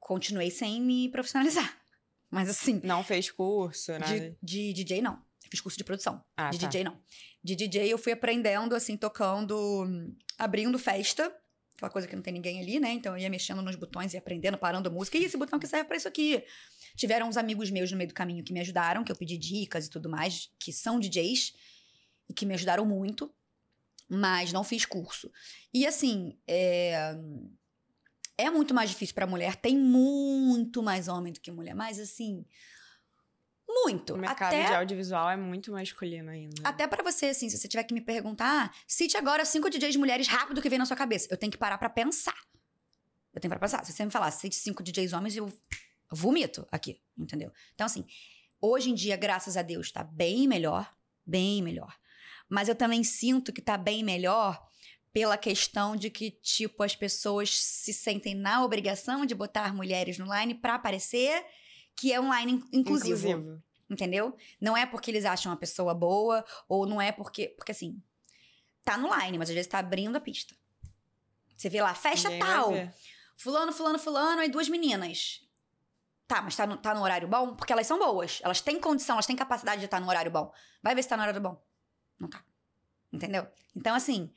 [0.00, 1.80] Continuei sem me profissionalizar.
[2.28, 4.06] Mas, assim, Não fez curso, nada.
[4.06, 5.12] de, de DJ, não.
[5.44, 6.20] Eu fiz curso de produção.
[6.36, 6.66] Ah, de tá.
[6.66, 7.00] DJ, não.
[7.44, 9.86] De DJ, eu fui aprendendo, assim, tocando,
[10.36, 11.32] abrindo festa.
[11.80, 12.92] Aquela coisa que não tem ninguém ali, né?
[12.92, 15.16] Então eu ia mexendo nos botões e aprendendo, parando música.
[15.16, 16.44] E esse botão que serve pra isso aqui.
[16.94, 19.86] Tiveram uns amigos meus no meio do caminho que me ajudaram, que eu pedi dicas
[19.86, 21.54] e tudo mais, que são DJs
[22.28, 23.32] e que me ajudaram muito,
[24.08, 25.32] mas não fiz curso.
[25.72, 27.16] E assim, é,
[28.36, 32.44] é muito mais difícil pra mulher, tem muito mais homem do que mulher, mas assim,
[33.84, 34.14] muito.
[34.14, 36.62] O mercado Até de audiovisual é muito masculino ainda.
[36.68, 40.26] até pra você, assim, se você tiver que me perguntar, cite agora cinco DJs mulheres
[40.28, 41.28] rápido que vem na sua cabeça.
[41.30, 42.36] Eu tenho que parar pra pensar.
[43.32, 43.84] Eu tenho pra pensar.
[43.84, 45.52] Se você me falar, cite cinco DJs homens, eu
[46.10, 47.52] vomito aqui, entendeu?
[47.74, 48.04] Então, assim,
[48.60, 50.92] hoje em dia, graças a Deus, tá bem melhor.
[51.24, 51.96] Bem melhor.
[52.48, 54.60] Mas eu também sinto que tá bem melhor
[55.12, 60.26] pela questão de que, tipo, as pessoas se sentem na obrigação de botar mulheres no
[60.34, 61.44] line pra aparecer
[61.96, 63.28] que é um line in- inclusivo.
[63.28, 63.62] Inclusivo.
[63.90, 64.36] Entendeu?
[64.60, 67.48] Não é porque eles acham a pessoa boa, ou não é porque.
[67.48, 68.00] Porque assim,
[68.84, 70.54] tá no line, mas às vezes tá abrindo a pista.
[71.56, 72.72] Você vê lá, festa Ninguém tal.
[73.36, 75.44] Fulano, fulano, fulano, e duas meninas.
[76.28, 77.56] Tá, mas tá no, tá no horário bom?
[77.56, 78.40] Porque elas são boas.
[78.44, 80.52] Elas têm condição, elas têm capacidade de estar no horário bom.
[80.80, 81.60] Vai ver se tá no horário bom.
[82.18, 82.44] Não tá.
[83.12, 83.48] Entendeu?
[83.74, 84.32] Então, assim,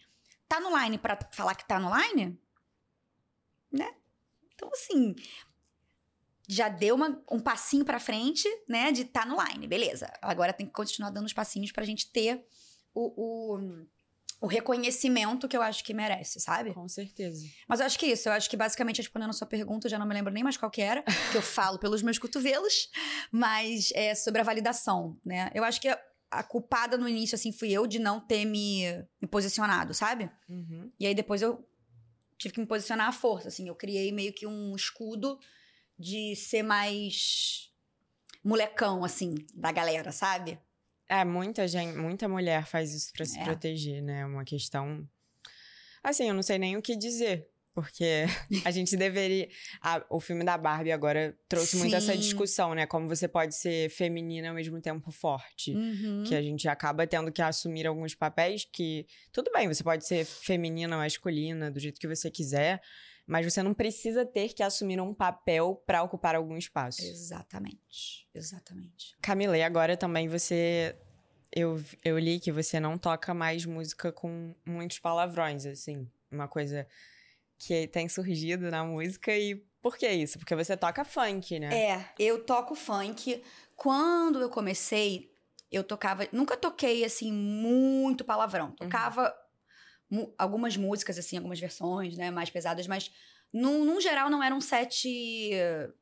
[0.48, 2.42] tá no line pra falar que tá no line?
[3.72, 3.96] Né?
[4.56, 5.16] Então, assim,
[6.48, 8.92] já deu uma- um passinho pra frente, né?
[8.92, 10.12] De tá no line, beleza.
[10.22, 12.46] Agora tem que continuar dando os passinhos pra gente ter
[12.94, 13.86] o, o,
[14.42, 16.74] o reconhecimento que eu acho que merece, sabe?
[16.74, 17.46] Com certeza.
[17.68, 19.92] Mas eu acho que é isso, eu acho que basicamente respondendo a sua pergunta, eu
[19.92, 21.02] já não me lembro nem mais qual que era,
[21.32, 22.90] que eu falo pelos meus cotovelos,
[23.32, 25.50] mas é sobre a validação, né?
[25.56, 28.84] Eu acho que a, a culpada no início, assim, fui eu de não ter me,
[29.22, 30.30] me posicionado, sabe?
[30.50, 30.92] Uhum.
[31.00, 31.66] E aí depois eu
[32.38, 35.40] tive que me posicionar à força, assim, eu criei meio que um escudo
[36.04, 37.72] de ser mais
[38.44, 40.60] molecão, assim, da galera, sabe?
[41.10, 43.44] É, muita gente, muita mulher faz isso pra se É.
[43.44, 44.22] proteger, né?
[44.22, 45.08] É uma questão.
[46.04, 47.48] Assim, eu não sei nem o que dizer.
[47.76, 48.26] Porque
[48.68, 49.50] a gente deveria.
[50.10, 52.20] o filme da Barbie agora trouxe muito essa Sim.
[52.20, 52.86] discussão, né?
[52.86, 55.72] Como você pode ser feminina ao mesmo tempo forte.
[55.74, 56.24] Uhum.
[56.28, 59.08] Que a gente acaba tendo que assumir alguns papéis que.
[59.32, 62.80] Tudo bem, você pode ser feminina, masculina, do jeito que você quiser.
[63.26, 67.02] Mas você não precisa ter que assumir um papel pra ocupar algum espaço.
[67.02, 69.16] Exatamente, exatamente.
[69.22, 70.96] Camila, e agora também você.
[71.56, 76.10] Eu, eu li que você não toca mais música com muitos palavrões, assim.
[76.32, 76.88] Uma coisa
[77.60, 79.32] que tem surgido na música.
[79.38, 80.40] E por que isso?
[80.40, 81.92] Porque você toca funk, né?
[81.92, 83.42] É, eu toco funk.
[83.76, 85.32] Quando eu comecei,
[85.72, 86.28] eu tocava.
[86.32, 88.72] Nunca toquei, assim, muito palavrão.
[88.72, 89.43] Tocava mu-
[90.38, 93.12] algumas músicas, assim, algumas versões, né, mais pesadas, mas
[93.52, 95.08] num, geral não era um set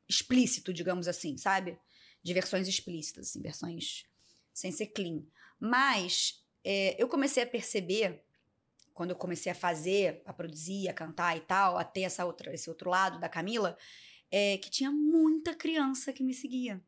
[0.08, 1.78] explícito, digamos assim, sabe?
[2.24, 4.06] De versões explícitas, assim, versões
[4.54, 5.24] sem ser clean.
[5.60, 8.24] Mas eh, eu comecei a perceber,
[8.93, 12.54] quando eu comecei a fazer, a produzir, a cantar e tal, a ter essa outra,
[12.54, 13.78] esse outro lado da Camila,
[14.32, 16.82] é, que tinha muita criança que me seguia.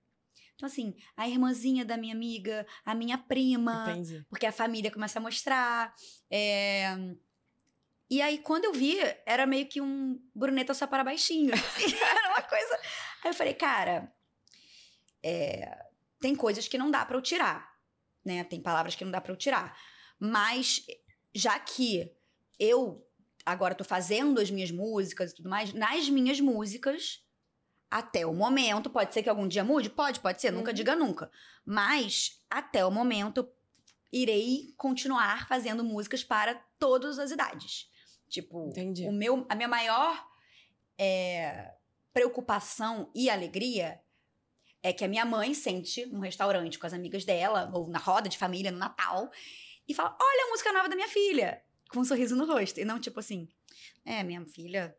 [0.64, 4.26] Então, assim, a irmãzinha da minha amiga, a minha prima, Entendi.
[4.30, 5.94] porque a família começa a mostrar.
[6.32, 6.96] é,
[8.10, 11.52] E aí, quando eu vi, era meio que um bruneta só para baixinho.
[11.54, 12.76] assim, era uma coisa.
[13.24, 14.10] Aí eu falei, cara,
[15.22, 15.86] é,
[16.22, 17.70] tem coisas que não dá pra eu tirar,
[18.24, 18.46] né?
[18.46, 19.78] Tem palavras que não dá pra eu tirar.
[20.18, 20.86] Mas,
[21.36, 22.10] já que
[22.58, 23.06] eu
[23.46, 27.22] agora tô fazendo as minhas músicas e tudo mais, nas minhas músicas,
[27.94, 29.88] até o momento, pode ser que algum dia mude?
[29.88, 30.76] Pode, pode ser, nunca Uhum.
[30.76, 31.30] diga nunca.
[31.64, 33.48] Mas, até o momento,
[34.12, 37.88] irei continuar fazendo músicas para todas as idades.
[38.28, 39.06] Tipo, Entendi.
[39.08, 40.28] o meu, a minha maior
[40.98, 41.72] é,
[42.12, 44.02] preocupação e alegria
[44.82, 48.28] é que a minha mãe sente num restaurante com as amigas dela, ou na roda
[48.28, 49.30] de família, no Natal,
[49.88, 52.80] e fala: Olha a música nova da minha filha, com um sorriso no rosto.
[52.80, 53.48] E não tipo assim,
[54.04, 54.98] é, minha filha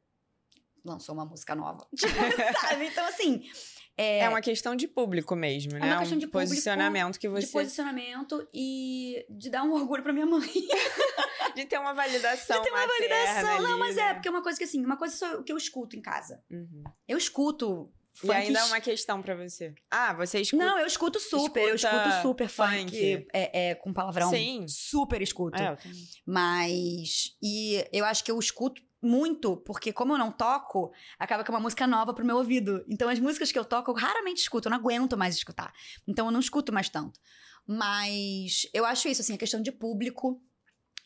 [0.84, 1.86] lançou uma música nova.
[1.96, 2.86] Tipo, sabe?
[2.86, 3.48] Então, assim.
[3.96, 5.86] É, É uma questão de público mesmo, né?
[5.86, 7.52] uma questão um de público, posicionamento que de você.
[7.52, 10.48] posicionamento e de dar um orgulho pra minha mãe.
[11.54, 12.56] De ter uma validação.
[12.62, 13.62] de ter uma validação.
[13.62, 14.02] Não, ali, mas né?
[14.02, 16.42] é, porque é uma coisa que assim, uma coisa o que eu escuto em casa.
[16.50, 16.82] Uhum.
[17.06, 17.92] Eu escuto.
[18.16, 19.72] E funk ainda é uma questão pra você.
[19.88, 20.64] Ah, você escuta.
[20.64, 23.26] Não, eu escuto super, eu escuto super funk, funk.
[23.32, 24.30] É, é, com palavrão.
[24.30, 24.66] Sim.
[24.66, 25.62] Super escuto.
[25.62, 25.78] É, eu.
[26.26, 27.36] Mas.
[27.40, 31.54] E eu acho que eu escuto muito, porque como eu não toco, acaba que é
[31.54, 32.84] uma música nova pro meu ouvido.
[32.88, 35.72] Então as músicas que eu toco, eu raramente escuto, eu não aguento mais escutar.
[36.06, 37.20] Então eu não escuto mais tanto.
[37.66, 40.40] Mas eu acho isso, assim, a questão de público.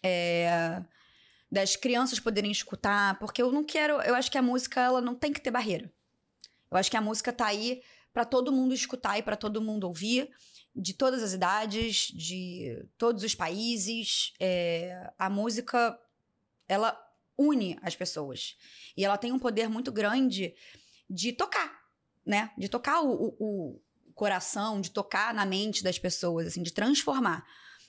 [0.03, 0.83] é,
[1.51, 3.95] das crianças poderem escutar, porque eu não quero.
[4.03, 5.91] Eu acho que a música, ela não tem que ter barreira.
[6.71, 7.83] Eu acho que a música tá aí
[8.13, 10.31] pra todo mundo escutar e pra todo mundo ouvir,
[10.75, 14.35] de todas as idades, de todos os países.
[14.39, 15.99] É, a música,
[16.69, 16.97] ela
[17.39, 18.57] une as pessoas.
[18.97, 20.55] E ela tem um poder muito grande
[21.09, 21.81] de tocar,
[22.27, 22.51] né?
[22.59, 23.37] De tocar o, o-
[24.09, 27.47] o coração, de tocar na mente das pessoas, assim, de transformar.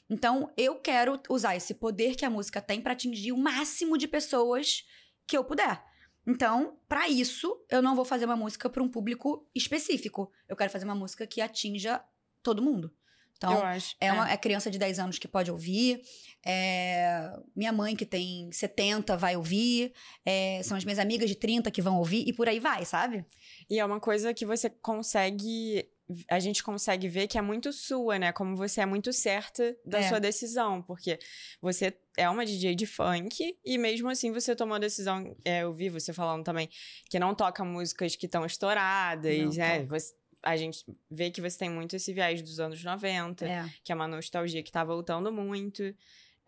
[0.09, 4.07] Então, eu quero usar esse poder que a música tem pra atingir o máximo de
[4.07, 4.83] pessoas
[5.27, 5.83] que eu puder.
[6.27, 10.31] Então, pra isso, eu não vou fazer uma música pra um público específico.
[10.47, 12.03] Eu quero fazer uma música que atinja
[12.43, 12.93] todo mundo.
[13.41, 13.95] Então, acho.
[14.02, 16.02] é uma é criança de 10 anos que pode ouvir.
[16.45, 19.93] é, minha mãe, que tem 70, vai ouvir.
[20.25, 22.23] é, são as minhas amigas de 30 que vão ouvir.
[22.28, 23.25] E por aí vai, sabe?
[23.69, 25.86] E é uma coisa que você consegue.
[26.28, 28.32] A gente consegue ver que é muito sua, né?
[28.32, 30.10] Como você é muito certa da É.
[30.10, 30.82] sua decisão.
[30.82, 31.19] Porque
[31.62, 35.36] você é uma DJ de funk e mesmo assim você tomou a decisão.
[35.45, 36.67] É, eu vi você falando também
[37.10, 39.84] que não toca músicas que estão estouradas, Não né?
[39.86, 43.69] Você- a gente vê que você tem muito esse viés dos anos 90, É.
[43.84, 45.84] que é uma nostalgia que tá voltando muito.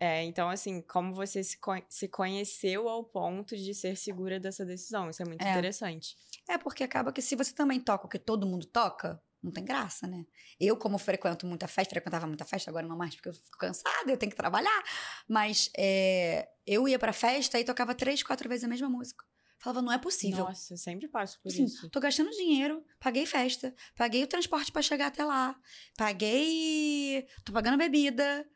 [0.00, 4.64] É, então, assim, como você se, con- se conheceu ao ponto de ser segura dessa
[4.64, 5.08] decisão.
[5.08, 5.50] Isso é muito É.
[5.50, 6.16] interessante.
[6.48, 9.64] É porque acaba que se você também toca o que todo mundo toca, não tem
[9.64, 10.24] graça, né?
[10.58, 14.10] Eu, como frequento muita festa, frequentava muita festa, agora não mais porque eu fico cansada,
[14.10, 14.82] eu tenho que trabalhar.
[15.28, 19.24] Mas é, eu ia pra festa e tocava três, quatro vezes a mesma música.
[19.62, 20.44] Falava, não é possível.
[20.44, 21.88] Nossa, sempre passo por Assim, isso.
[21.88, 25.54] tô gastando dinheiro, paguei festa, paguei o transporte pra chegar até lá,
[25.96, 27.26] paguei.
[27.44, 28.46] tô pagando bebida.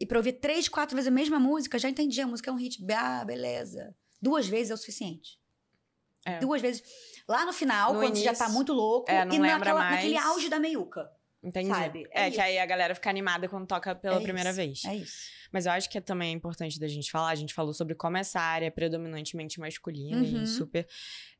[0.00, 2.56] E pra ouvir três, quatro vezes a mesma música, já entendi, a música é um
[2.56, 2.84] hit.
[2.92, 3.94] Ah, beleza.
[4.20, 5.38] Duas vezes é o suficiente.
[6.24, 6.40] É.
[6.40, 6.82] Duas vezes.
[7.28, 9.58] Lá no final, No quando você já início, tá muito louco, é, não e lembra
[9.58, 9.94] naquela, mais.
[9.96, 11.08] naquele auge da meiuca.
[11.40, 11.68] Entendi.
[11.68, 12.08] Sabe?
[12.12, 14.84] É É, que aí a galera fica animada quando toca pela É primeira isso, vez.
[14.84, 15.16] É isso.
[15.52, 17.28] Mas eu acho que é também importante da gente falar.
[17.28, 20.42] A gente falou sobre como essa área é predominantemente masculina Uhum.
[20.42, 20.88] e super.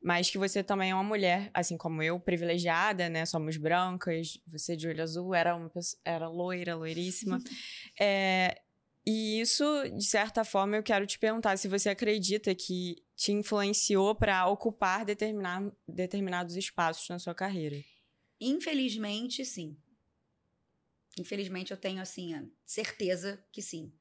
[0.01, 3.25] Mas que você também é uma mulher, assim como eu, privilegiada, né?
[3.25, 4.37] Somos brancas.
[4.47, 7.39] Você de olho azul era uma pessoa, era loira, loiríssima.
[7.99, 8.61] É,
[9.05, 9.65] e isso,
[9.97, 15.03] de certa forma, eu quero te perguntar se você acredita que te influenciou para ocupar
[15.05, 17.75] determinar, determinados espaços na sua carreira.
[18.39, 19.77] Infelizmente, sim.
[21.19, 23.91] Infelizmente, eu tenho, assim, a certeza que sim.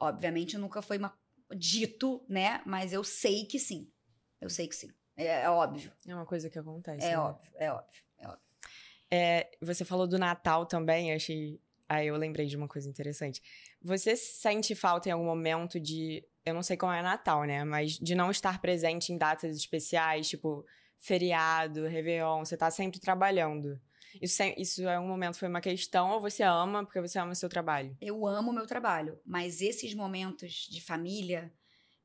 [0.00, 1.16] Obviamente, nunca foi uma-
[1.56, 2.60] dito, né?
[2.66, 3.90] Mas eu sei que sim.
[4.40, 4.90] Eu sei que sim.
[5.16, 5.92] É, é óbvio.
[6.06, 7.06] É uma coisa que acontece.
[7.06, 7.18] É né?
[7.18, 8.02] óbvio, é óbvio.
[8.18, 8.42] É óbvio.
[9.10, 11.60] É, você falou do Natal também, eu achei.
[11.88, 13.40] Aí eu lembrei de uma coisa interessante.
[13.80, 16.26] Você sente falta em algum momento de.
[16.44, 17.64] Eu não sei como é Natal, né?
[17.64, 20.64] Mas de não estar presente em datas especiais, tipo
[20.98, 23.80] feriado, Réveillon, você tá sempre trabalhando.
[24.20, 27.32] Isso, sem- isso é um momento, foi uma questão, ou você ama porque você ama
[27.32, 27.96] o seu trabalho?
[28.00, 31.52] Eu amo o meu trabalho, mas esses momentos de família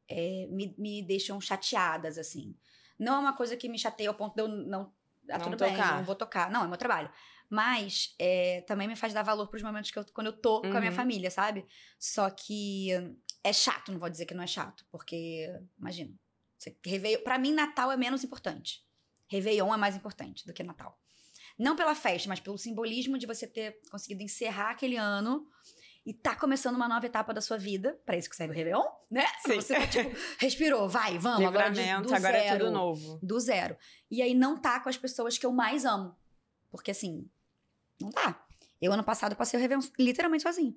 [0.09, 2.55] é, me, me deixam chateadas, assim.
[2.99, 4.93] Não é uma coisa que me chateia ao ponto de eu não.
[5.29, 5.95] Ah, Não tudo bem, tocar.
[5.97, 6.51] não vou tocar.
[6.51, 7.09] Não, é meu trabalho.
[7.49, 10.67] Mas é, também me faz dar valor pros momentos que eu, quando eu tô com
[10.69, 10.95] a minha Uhum.
[10.95, 11.65] família, sabe?
[11.99, 12.89] Só que
[13.43, 16.13] é chato, não vou dizer que não é chato, porque, imagina,
[16.57, 16.77] você,
[17.23, 18.85] pra mim, Natal é menos importante.
[19.27, 21.00] Réveillon é mais importante do que Natal.
[21.61, 25.47] Não pela festa, mas pelo simbolismo de você ter conseguido encerrar aquele ano
[26.03, 27.99] e tá começando uma nova etapa da sua vida.
[28.03, 29.25] Pra isso que serve o Réveillon, né?
[29.45, 29.55] Sim.
[29.61, 32.65] Você tá, tipo, respirou, vai, vamos, agora de- do agora é zero.
[32.65, 33.19] tudo novo.
[33.21, 33.77] Do zero.
[34.09, 36.15] E aí não tá com as pessoas que eu mais amo.
[36.71, 37.29] Porque assim,
[37.99, 38.43] não tá.
[38.81, 40.75] Eu, ano passado, passei o Réveillon literalmente sozinho.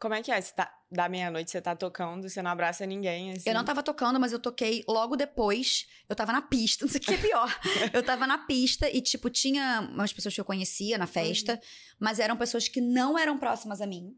[0.00, 0.40] Como é que é?
[0.40, 3.48] Você tá, da meia-noite você tá tocando, você não abraça ninguém, assim.
[3.48, 5.88] Eu não tava tocando, mas eu toquei logo depois.
[6.08, 7.60] Eu tava na pista, não sei o que é pior.
[7.92, 11.60] eu tava na pista e, tipo, tinha umas pessoas que eu conhecia na festa,
[11.98, 14.16] mas eram pessoas que não eram próximas a mim.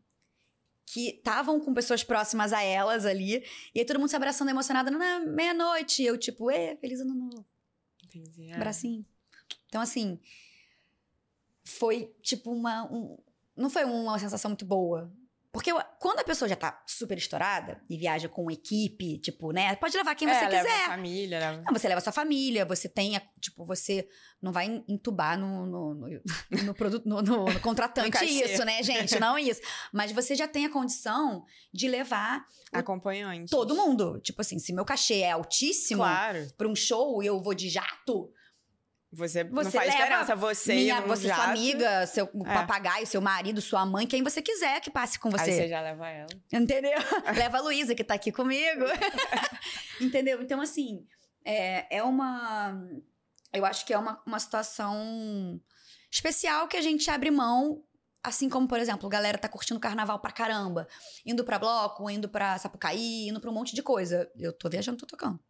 [0.85, 3.43] Que estavam com pessoas próximas a elas ali.
[3.75, 6.03] E aí todo mundo se abraçando emocionado na meia-noite.
[6.03, 7.47] Eu, tipo, ê, feliz ano novo.
[8.05, 8.51] Entendi.
[8.51, 8.59] é.
[8.59, 9.07] bracinho.
[9.69, 10.21] Então, assim,
[11.65, 12.85] foi tipo uma.
[12.93, 13.17] um-
[13.57, 15.11] não foi uma sensação muito boa.
[15.53, 19.75] Porque quando a pessoa já tá super estourada e viaja com equipe, tipo, né?
[19.75, 20.85] Pode levar quem É, você leva quiser.
[20.85, 21.63] a família, leva...
[21.67, 24.09] Não, você leva sua família, você tem, a- tipo, você
[24.41, 26.21] não vai entubar no, no, no,
[26.67, 29.19] no produto, no, no- contratante isso, né, gente?
[29.19, 29.61] Não isso.
[29.93, 33.51] Mas você já tem a condição de levar acompanhante.
[33.51, 34.21] todo mundo.
[34.21, 36.47] Tipo assim, se meu cachê é altíssimo Claro.
[36.57, 38.31] pra um show e eu vou de jato,
[39.13, 40.37] Você, não Você faz leva diferença.
[40.37, 42.55] Você minha, você, sua jato, amiga, seu É.
[42.55, 45.53] papagaio, seu marido, sua mãe, quem você quiser que passe com Aí você.
[45.53, 46.29] você já leva ela.
[46.53, 46.93] Entendeu?
[47.51, 48.85] Leva a Luísa, que tá aqui comigo.
[50.01, 50.41] Entendeu?
[50.43, 51.05] Então, assim,
[51.45, 52.81] é, é uma.
[53.53, 55.61] Eu acho que é uma, uma situação
[56.11, 57.83] especial que a gente abre mão.
[58.23, 60.87] Assim como, por exemplo, a galera tá curtindo carnaval pra caramba.
[61.25, 64.31] Indo pra bloco, indo pra Sapucaí, indo pra um monte de coisa.
[64.39, 65.41] Eu tô viajando, tô tocando.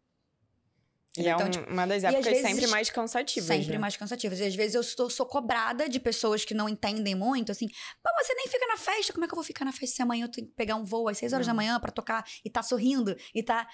[1.23, 3.47] E é Então, um- tipo, uma das épocas vezes- sempre mais cansativas.
[3.47, 3.79] Sempre né?
[3.79, 4.41] mais cansativas.
[4.41, 8.11] E às vezes eu estou, sou cobrada de pessoas que não entendem muito, assim, pô,
[8.25, 10.25] você nem fica na festa, como é que eu vou ficar na festa se amanhã
[10.25, 12.63] eu tenho que pegar um voo às 6 horas da manhã pra tocar e tá
[12.63, 13.69] sorrindo e tá.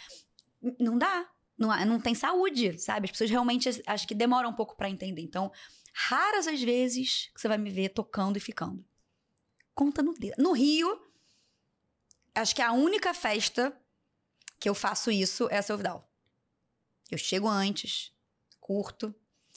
[0.80, 1.28] Não dá.
[1.58, 3.06] Não, não tem saúde, sabe?
[3.06, 5.22] As pessoas realmente acho que demoram um pouco pra entender.
[5.22, 5.50] Então,
[5.94, 8.84] raras as vezes que você vai me ver tocando e ficando.
[9.74, 10.34] Conta no dedo.
[10.38, 11.00] No Rio,
[12.34, 13.74] acho que a única festa
[14.60, 16.06] que eu faço isso é a Selvidal.
[17.10, 18.12] Eu chego antes,
[18.60, 19.14] curto,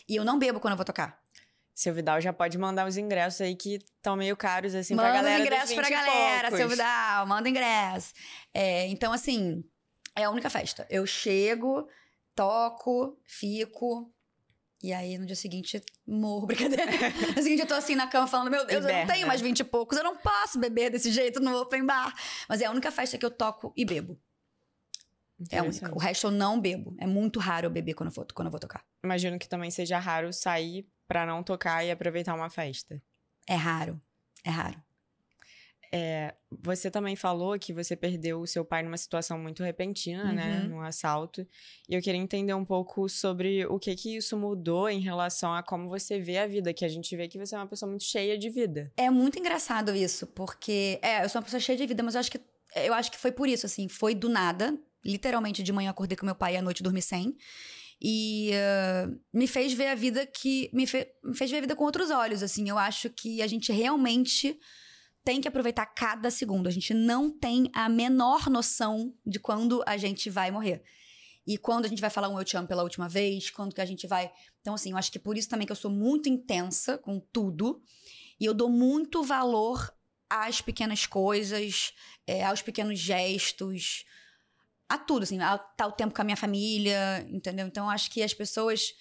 [0.07, 1.19] e eu não bebo quando eu vou tocar.
[1.73, 5.15] Seu Vidal já pode mandar os ingressos aí que estão meio caros, assim, pra manda
[5.15, 8.13] galera os dos ingressos 20 pra galera, seu Vidal, manda ingresso.
[8.53, 9.63] É, então, assim,
[10.15, 10.85] é a única festa.
[10.89, 11.87] Eu chego,
[12.35, 14.13] toco, fico.
[14.83, 16.91] E aí, no dia seguinte, morro, brincadeira.
[16.91, 19.41] no dia seguinte, eu tô assim na cama falando: Meu Deus, eu não tenho mais
[19.41, 22.13] 20 e poucos, eu não posso beber desse jeito no open bar.
[22.47, 24.19] Mas é a única festa que eu toco e bebo.
[25.49, 25.95] É a única.
[25.95, 26.95] O resto eu não bebo.
[26.99, 28.83] É muito raro eu beber quando eu, for, quando eu vou tocar.
[29.03, 33.01] Imagino que também seja raro sair pra não tocar e aproveitar uma festa.
[33.47, 33.99] É raro.
[34.43, 34.81] É raro.
[35.91, 40.61] É, você também falou que você perdeu o seu pai numa situação muito repentina, né?
[40.61, 40.69] Uhum.
[40.69, 41.47] Num assalto.
[41.89, 45.63] E eu queria entender um pouco sobre o que que isso mudou em relação a
[45.63, 48.03] como você vê a vida, que a gente vê que você é uma pessoa muito
[48.03, 48.91] cheia de vida.
[48.95, 52.19] É muito engraçado isso, porque é, eu sou uma pessoa cheia de vida, mas eu
[52.19, 52.39] acho que
[52.75, 54.77] eu acho que foi por isso, assim, foi do nada.
[55.03, 57.35] Literalmente, de manhã acordei com meu pai e à noite dormi sem.
[58.01, 60.69] E ah, me fez ver a vida que.
[60.73, 62.69] Me, fe- me fez ver a vida com outros olhos, assim.
[62.69, 64.57] Eu acho que a gente realmente
[65.23, 66.67] tem que aproveitar cada segundo.
[66.67, 70.81] A gente não tem a menor noção de quando a gente vai morrer.
[71.45, 73.81] E quando a gente vai falar um eu te amo pela última vez, quando que
[73.81, 74.31] a gente vai.
[74.61, 77.81] Então, assim, eu acho que por isso também que eu sou muito intensa com tudo.
[78.39, 79.93] E eu dou muito valor
[80.29, 81.91] às pequenas coisas,
[82.27, 84.05] é, aos pequenos gestos,
[84.89, 87.67] a tudo, assim, a tá o tempo com a minha família, entendeu?
[87.67, 88.93] Então, acho que as pessoas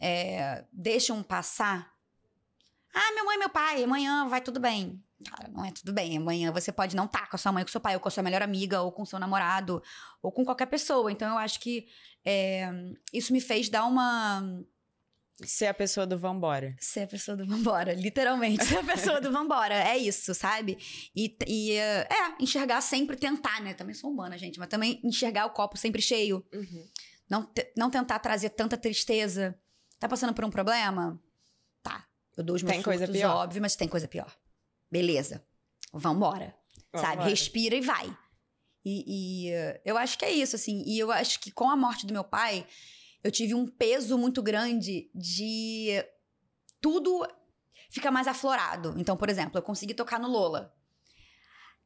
[0.00, 1.92] é, deixam passar.
[2.94, 5.02] Ah, minha mãe meu pai, amanhã vai tudo bem.
[5.28, 6.16] Cara, não é tudo bem.
[6.16, 8.10] Amanhã você pode não estar com a sua mãe, com seu pai, ou com a
[8.10, 9.82] sua melhor amiga, ou com seu namorado,
[10.22, 11.10] ou com qualquer pessoa.
[11.10, 11.88] Então, eu acho que
[12.24, 12.70] é,
[13.12, 14.42] isso me fez dar uma.
[15.42, 16.76] Ser a pessoa do vambora.
[16.78, 18.64] Ser a pessoa do vambora, literalmente.
[18.64, 19.74] Ser a pessoa do vambora.
[19.74, 20.78] É isso, sabe?
[21.14, 22.06] E, e, é,
[22.38, 23.74] enxergar sempre, tentar, né?
[23.74, 26.44] Também sou humana, gente, mas também enxergar o copo sempre cheio.
[27.28, 29.58] Não, te- não tentar trazer tanta tristeza.
[29.98, 31.20] Tá passando por um problema?
[31.82, 32.06] Tá.
[32.36, 33.34] Eu dou os meus Tem coisa pior.
[33.36, 34.32] óbvio, mas tem coisa pior.
[34.88, 35.44] Beleza.
[35.92, 36.54] Vambora.
[36.94, 37.08] Sabe?
[37.16, 37.28] Vambora.
[37.30, 38.16] Respira e vai.
[38.84, 39.52] E, e,
[39.84, 40.84] eu acho que é isso, assim.
[40.86, 42.64] E eu acho que com a morte do meu pai,
[43.24, 46.04] eu tive um peso muito grande de
[46.80, 47.26] tudo
[47.90, 48.94] fica mais aflorado.
[48.98, 50.74] Então, por exemplo, eu consegui tocar no Lola.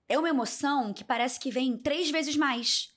[0.08, 2.88] É uma emoção que parece que vem três vezes mais.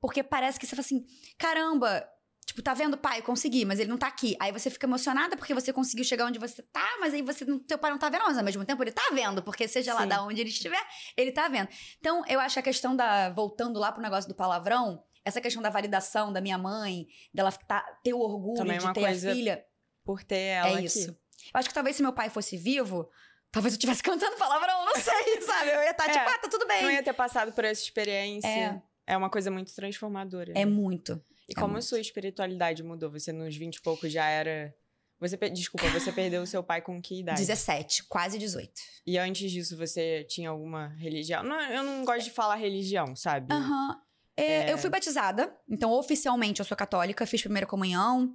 [0.00, 1.04] Porque parece que você fala assim:
[1.38, 2.06] caramba,
[2.46, 3.18] tipo, tá vendo, pai?
[3.18, 4.36] Eu consegui, mas ele não tá aqui.
[4.38, 7.58] Aí você fica emocionada porque você conseguiu chegar onde você tá, mas aí você, não-
[7.58, 10.02] teu pai não tá vendo, mas ao mesmo tempo ele tá vendo, porque seja lá
[10.02, 10.08] Sim.
[10.08, 10.80] da onde ele estiver,
[11.16, 11.68] ele tá vendo.
[11.98, 13.30] Então, eu acho a questão da.
[13.30, 17.80] Voltando lá pro negócio do palavrão, essa questão da validação da minha mãe, dela tá,
[18.02, 19.64] ter o orgulho Também é de ter a filha.
[20.04, 20.84] Por ter ela É aqui.
[20.84, 21.10] isso.
[21.10, 23.08] Eu acho que talvez se meu pai fosse vivo,
[23.52, 25.70] talvez eu estivesse cantando palavrão, não sei, sabe?
[25.70, 26.82] Eu ia estar É, tipo, ah, tá tudo bem.
[26.82, 28.48] Não ia ter passado por essa experiência.
[28.48, 28.82] É.
[29.06, 30.52] É uma coisa muito transformadora.
[30.54, 31.22] É muito.
[31.48, 31.86] E é como a muito.
[31.86, 33.10] sua espiritualidade mudou?
[33.10, 34.74] Você nos 20 e poucos já era.
[35.18, 37.40] Você, desculpa, você perdeu o seu pai com que idade?
[37.40, 38.70] 17, quase 18.
[39.06, 41.42] E antes disso, você tinha alguma religião?
[41.42, 43.52] Não, eu não gosto de falar religião, sabe?
[43.52, 44.00] Aham.
[44.40, 48.34] É, Eu fui batizada, então oficialmente eu sou católica, fiz primeira comunhão.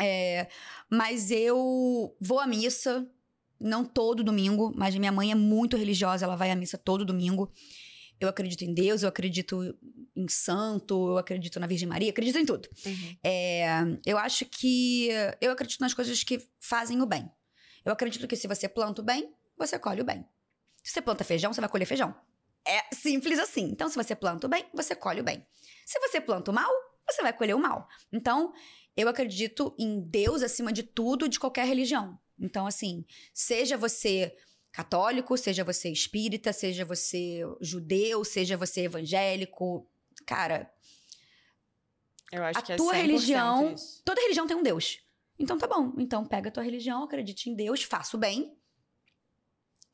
[0.00, 0.48] é,
[0.90, 3.06] mas eu vou à missa,
[3.60, 7.52] não todo domingo, mas minha mãe é muito religiosa, ela vai à missa todo domingo.
[8.20, 9.76] Eu acredito em Deus, eu acredito
[10.16, 12.68] em santo, eu acredito na Virgem Maria, acredito em tudo.
[12.86, 13.16] Uhum.
[13.22, 13.66] É,
[14.06, 15.08] eu acho que
[15.40, 17.30] eu acredito nas coisas que fazem o bem.
[17.84, 20.24] Eu acredito que se você planta o bem, você colhe o bem.
[20.82, 22.14] Se você planta feijão, você vai colher feijão.
[22.66, 23.64] É simples assim.
[23.64, 25.46] Então, se você planta o bem, você colhe o bem.
[25.84, 26.72] Se você planta o mal,
[27.08, 27.86] você vai colher o mal.
[28.12, 28.52] Então,
[28.96, 32.18] eu acredito em Deus acima de tudo, de qualquer religião.
[32.38, 34.34] Então, assim, seja você
[34.72, 39.86] católico, seja você espírita, seja você judeu, seja você evangélico,
[40.26, 40.70] cara,
[42.32, 44.02] Eu acho A que é tua 100% religião- isso.
[44.04, 44.98] toda religião tem um Deus.
[45.38, 45.92] Então tá bom.
[45.98, 48.56] Então pega a tua religião, acredite em Deus, faça o bem.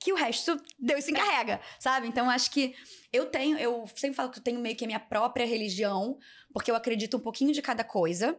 [0.00, 2.08] Que o resto Deus se encarrega, sabe?
[2.08, 2.74] Então acho que
[3.12, 6.18] eu tenho, eu sempre falo que eu tenho meio que a minha própria religião,
[6.52, 8.38] porque eu acredito um pouquinho de cada coisa,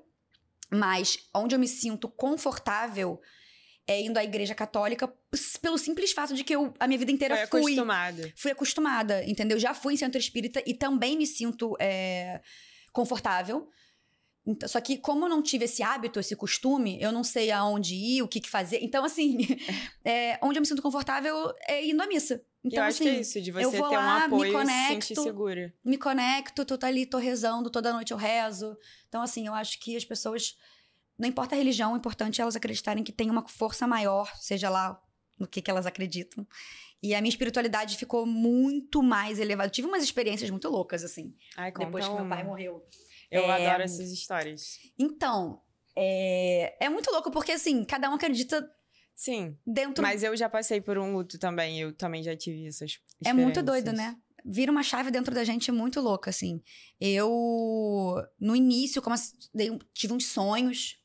[0.71, 3.21] mas onde eu me sinto confortável
[3.87, 5.11] é indo à igreja católica
[5.61, 8.33] pelo simples fato de que eu a minha vida inteira Foi fui acostumada.
[8.35, 9.59] fui acostumada, entendeu?
[9.59, 12.41] Já fui em centro espírita e também me sinto é,
[12.91, 13.69] confortável.
[14.45, 17.93] Então, só que, como eu não tive esse hábito, esse costume, eu não sei aonde
[17.93, 18.79] ir, o que, que fazer.
[18.81, 19.37] Então, assim,
[20.03, 22.43] é, onde eu me sinto confortável é indo à missa.
[22.63, 24.25] Então, eu acho assim, que é isso, de você eu vou ter lá, um me
[24.25, 25.05] apoio e se conecto.
[25.05, 25.73] sentir segura.
[25.83, 28.75] me conecto, tô ali, tô rezando, toda noite eu rezo.
[29.07, 30.57] Então, assim, eu acho que as pessoas,
[31.17, 34.69] não importa a religião, o importante é elas acreditarem que tem uma força maior, seja
[34.69, 34.99] lá
[35.37, 36.47] no que, que elas acreditam.
[37.01, 39.67] E a minha espiritualidade ficou muito mais elevada.
[39.67, 42.85] Eu tive umas experiências muito loucas, assim, Ai, depois que meu pai morreu.
[43.31, 44.77] Eu É, adoro essas histórias.
[44.99, 45.61] Então,
[45.95, 48.69] é, é muito louco, porque, assim, cada um acredita
[49.15, 50.01] Sim, dentro.
[50.03, 51.79] mas eu já passei por um luto também.
[51.79, 54.17] Eu também já tive essas É muito doido, né?
[54.43, 56.61] Vira uma chave dentro da gente muito louca, assim.
[56.99, 59.37] Eu, no início, como assim,
[59.93, 60.97] tive uns sonhos,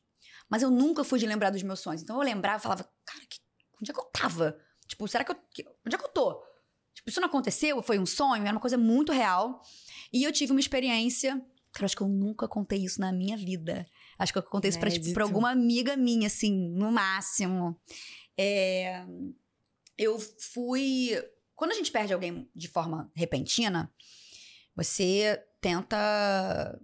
[0.49, 2.01] mas eu nunca fui de lembrar dos meus sonhos.
[2.01, 3.39] Então eu lembrava e falava, cara, que,
[3.79, 4.59] onde é que eu tava?
[4.87, 5.37] Tipo, será que eu.
[5.85, 6.41] onde é que eu tô?
[6.95, 7.81] Tipo, isso não aconteceu?
[7.83, 8.41] Foi um sonho?
[8.41, 9.61] Era uma coisa muito real.
[10.11, 11.39] E eu tive uma experiência.
[11.73, 13.85] Cara, acho que eu nunca contei isso na minha vida.
[14.17, 17.79] Acho que eu contei isso pra, tipo, pra alguma amiga minha, assim, no máximo.
[18.37, 19.05] É,
[19.97, 20.17] eu
[20.53, 21.11] fui.
[21.55, 23.91] Quando a gente perde alguém de forma repentina,
[24.75, 26.79] você tenta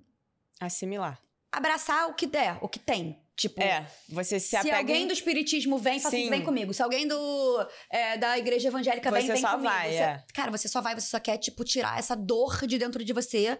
[0.59, 1.19] Assimilar.
[1.51, 3.21] abraçar o que der, o que tem.
[3.35, 5.07] Tipo, É, você se se apega alguém em...
[5.07, 6.29] do espiritismo vem, fala assim, Sim.
[6.29, 6.71] vem comigo.
[6.71, 9.63] Se alguém do é, da igreja evangélica vem, Você vem só comigo.
[9.69, 10.23] vai, Você- é.
[10.35, 13.57] Cara, você só vai, você só quer, tipo, tirar essa dor de dentro de você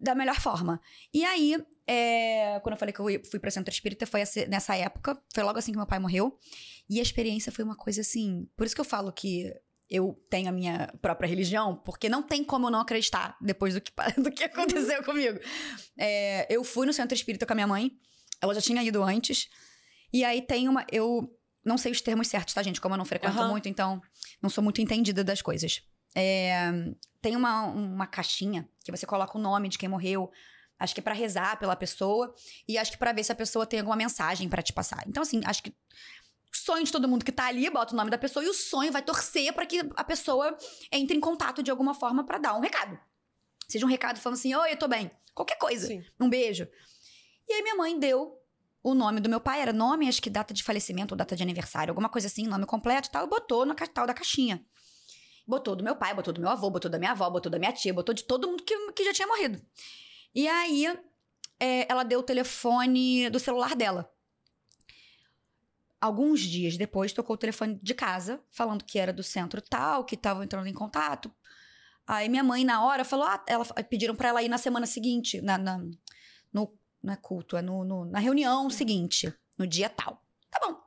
[0.00, 0.80] da melhor forma.
[1.12, 4.76] E aí, é, quando eu falei que eu fui pra Centro Espírita, foi essa- nessa
[4.76, 6.38] época, foi logo assim que meu pai morreu.
[6.88, 8.48] E a experiência foi uma coisa assim.
[8.56, 9.52] Por isso que eu falo que
[9.88, 13.80] eu tenho a minha própria religião, porque não tem como eu não acreditar depois do
[13.80, 15.38] que, do que aconteceu comigo.
[15.98, 17.92] É, eu fui no Centro Espírita com a minha mãe,
[18.40, 19.48] ela já tinha ido antes.
[20.12, 20.84] E aí tem uma.
[20.90, 21.28] Eu
[21.64, 22.80] não sei os termos certos, tá, gente?
[22.80, 23.48] Como eu não frequento Aham.
[23.50, 24.00] muito, então
[24.42, 25.82] não sou muito entendida das coisas.
[26.18, 26.72] É,
[27.20, 30.30] tem uma, uma caixinha que você coloca o nome de quem morreu.
[30.78, 32.34] Acho que é pra rezar pela pessoa.
[32.66, 35.04] E acho que pra ver se a pessoa tem alguma mensagem pra te passar.
[35.06, 35.70] Então, assim, acho que.
[35.70, 35.74] o
[36.56, 38.90] Sonho de todo mundo que tá ali, bota o nome da pessoa e o sonho
[38.90, 40.56] vai torcer pra que a pessoa
[40.90, 42.98] entre em contato de alguma forma pra dar um recado.
[43.68, 45.10] Seja um recado falando assim: Oi, eu tô bem.
[45.34, 45.86] Qualquer coisa.
[45.86, 46.02] Sim.
[46.18, 46.66] Um beijo.
[47.46, 48.40] E aí minha mãe deu
[48.82, 51.42] o nome do meu pai, era nome, acho que data de falecimento ou data de
[51.42, 54.64] aniversário, alguma coisa assim, nome completo e tal, e botou na tal da caixinha.
[55.46, 57.72] Botou do meu pai, botou do meu avô, botou da minha avó, botou da minha
[57.72, 59.60] tia, botou de todo mundo que, que já tinha morrido.
[60.34, 60.86] E aí
[61.60, 64.10] é, ela deu o telefone do celular dela.
[66.00, 70.14] Alguns dias depois, tocou o telefone de casa, falando que era do centro tal, que
[70.14, 71.32] estavam entrando em contato.
[72.06, 75.40] Aí minha mãe, na hora, falou: ah, ela, pediram pra ela ir na semana seguinte,
[75.40, 75.78] na, na-
[76.52, 80.22] no não é culto, é no, no- na reunião seguinte, no dia tal.
[80.50, 80.80] Tá bom.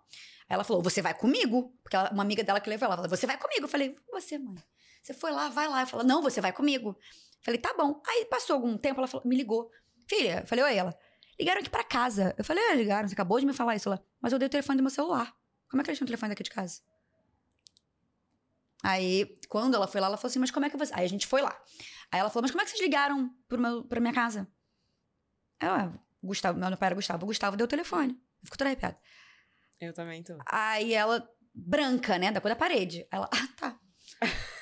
[0.50, 1.72] Ela falou: Você vai comigo?
[1.84, 3.66] Porque ela- uma amiga dela que levou ela falou: Você vai comigo?
[3.66, 4.56] Eu falei: Você, mãe.
[5.02, 5.78] Você foi lá, vai lá.
[5.82, 6.90] Ela falou: Não, você vai comigo.
[6.90, 8.02] Eu falei: Tá bom.
[8.08, 9.70] Aí passou algum tempo, ela falou- me ligou:
[10.08, 10.98] Filha, eu falei: Oi, ela.
[11.40, 12.34] Ligaram aqui pra casa.
[12.38, 13.88] Eu falei: É, ligaram, você acabou de me falar isso.
[13.88, 15.34] Ela, mas eu dei o telefone do meu celular.
[15.70, 16.82] Como é que eles têm o telefone daqui de casa?
[18.82, 20.94] Aí, quando ela foi lá, ela falou assim: Mas como é que você.
[20.96, 21.56] Aí a gente foi lá.
[22.12, 24.48] Aí ela falou: Mas como é que vocês ligaram pro meu, pra minha casa?
[25.62, 25.92] Eu, ah,
[26.24, 27.24] Gustavo, meu pai era Gustavo.
[27.24, 28.14] O Gustavo deu o telefone.
[28.14, 28.98] Eu fico toda arrepiada.
[29.80, 30.38] Eu também tô.
[30.46, 32.32] Aí ela, branca, né?
[32.32, 33.08] Da cor da parede.
[33.12, 33.80] Ela, ah, tá.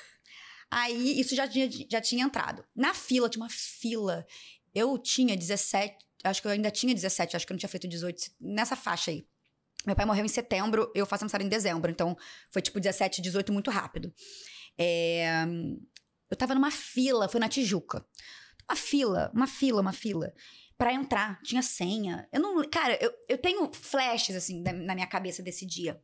[0.70, 2.64] Aí isso já tinha, já tinha entrado.
[2.76, 4.26] Na fila, tinha uma fila.
[4.74, 7.88] Eu tinha 17, acho que eu ainda tinha 17, acho que eu não tinha feito
[7.88, 9.26] 18, nessa faixa aí.
[9.86, 12.16] Meu pai morreu em setembro, eu faço aniversário em dezembro, então
[12.50, 14.12] foi tipo 17, 18 muito rápido.
[14.76, 15.44] É,
[16.30, 18.04] eu tava numa fila, foi na Tijuca.
[18.68, 20.34] Uma fila, uma fila, uma fila.
[20.78, 22.28] Pra entrar, tinha senha.
[22.32, 22.62] Eu não.
[22.70, 26.00] Cara, eu, eu tenho flashes, assim, na, na minha cabeça desse dia.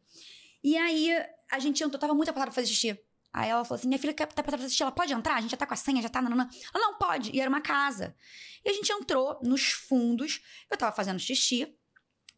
[0.64, 1.10] E aí,
[1.50, 2.98] a gente entrou, tava muito apertado pra fazer xixi.
[3.32, 5.36] Aí ela falou assim: minha filha quer tá pra assistir, ela pode entrar?
[5.36, 6.20] A gente já tá com a senha, já tá.
[6.20, 6.50] Nanana.
[6.74, 7.30] Ela não pode.
[7.32, 8.16] E era uma casa.
[8.64, 10.40] E a gente entrou nos fundos.
[10.68, 11.72] Eu tava fazendo xixi.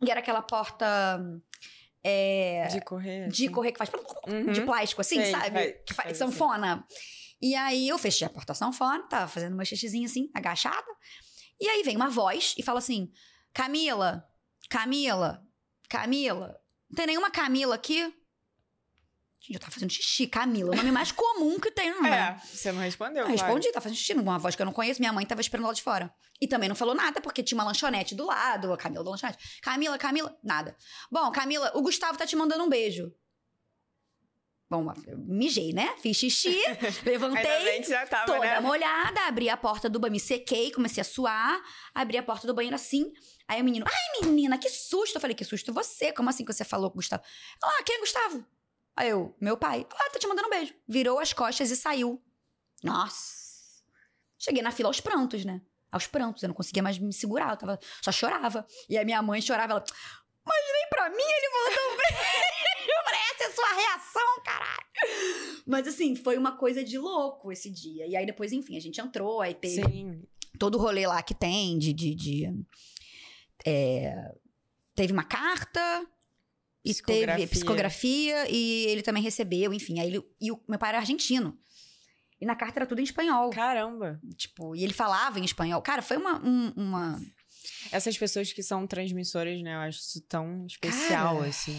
[0.03, 0.87] E era aquela porta.
[2.05, 3.28] É, De correr.
[3.28, 3.53] de assim.
[3.53, 3.91] correr que faz.
[4.28, 4.53] Uhum.
[4.53, 5.51] De plástico, assim, Sei, sabe?
[5.51, 6.18] vai- que faz assim.
[6.30, 6.87] sanfona.
[7.41, 10.87] E aí eu fechei a porta sanfona, tava fazendo meu xixizinho assim, agachada.
[11.61, 13.11] E aí vem uma voz e fala assim:
[13.52, 14.24] Camila,
[14.68, 15.42] Camila,
[15.88, 16.59] Camila,
[16.90, 18.12] não tem nenhuma Camila aqui?
[19.40, 22.11] Gente, eu tava fazendo xixi, Camila, o nome mais comum que tem, não é?
[22.11, 23.22] É, você não respondeu.
[23.22, 23.40] Eu claro.
[23.40, 25.72] respondi, tava fazendo xixi, numa voz que eu não conheço, minha mãe tava esperando lá
[25.72, 26.12] de fora.
[26.40, 29.61] E também não falou nada, porque tinha uma lanchonete do lado, a Camila da lanchonete.
[29.62, 30.76] Camila, Camila, nada.
[31.11, 33.12] Bom, Camila, o Gustavo tá te mandando um beijo.
[34.68, 34.84] Bom,
[35.16, 35.94] mijei, né?
[35.98, 36.60] Fiz xixi,
[37.06, 38.60] levantei, tava, toda né?
[38.60, 41.62] molhada, abri a porta do banheiro, me sequei, comecei a suar,
[41.94, 43.12] abri a porta do banheiro assim.
[43.46, 45.16] Aí o menino, ai menina, que susto.
[45.16, 46.12] Eu falei, que susto você?
[46.12, 47.22] Como assim que você falou com o Gustavo?
[47.62, 48.44] Ela, ah, quem é Gustavo?
[48.96, 49.86] Aí eu, meu pai.
[49.88, 50.74] Ah, tá te mandando um beijo.
[50.88, 52.20] Virou as costas e saiu.
[52.82, 53.84] Nossa.
[54.36, 55.60] Cheguei na fila aos prantos, né?
[55.92, 58.66] Aos prantos, eu não conseguia mais me segurar, eu tava, só chorava.
[58.88, 59.84] E a minha mãe chorava, ela,
[60.44, 62.56] mas nem pra mim ele mandou um beijo.
[62.86, 65.62] Eu falei, a sua reação, caralho.
[65.66, 68.07] Mas assim, foi uma coisa de louco esse dia.
[68.07, 70.22] E aí depois, enfim, a gente entrou, aí teve Sim.
[70.59, 71.92] todo o rolê lá que tem de.
[71.92, 72.64] de, de,
[73.64, 74.34] é,
[74.94, 76.07] teve uma carta.
[76.84, 77.34] E Psicografia.
[77.34, 79.99] teve psicografia, e ele também recebeu, enfim.
[79.99, 81.59] Aí ele, e o meu pai era argentino.
[82.40, 83.51] E na carta era tudo em espanhol.
[83.51, 84.20] Caramba.
[84.36, 85.82] Tipo, e ele falava em espanhol.
[85.82, 86.40] Cara, foi uma.
[86.47, 87.20] um- uma...
[87.90, 89.74] Essas pessoas que são transmissoras, né?
[89.74, 91.76] Eu acho isso tão especial, Cara, assim.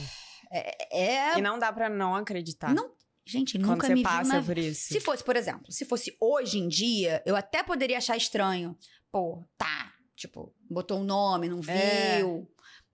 [0.52, 1.38] É.
[1.38, 2.74] E não dá pra não acreditar.
[2.74, 2.92] Não,
[3.28, 4.88] Gente, Quando nunca você me passa na por isso.
[4.88, 8.78] Se fosse, por exemplo, se fosse hoje em dia, eu até poderia achar estranho.
[9.12, 9.94] Pô, tá.
[10.16, 11.74] Tipo, botou um nome, não viu.
[11.74, 12.24] É.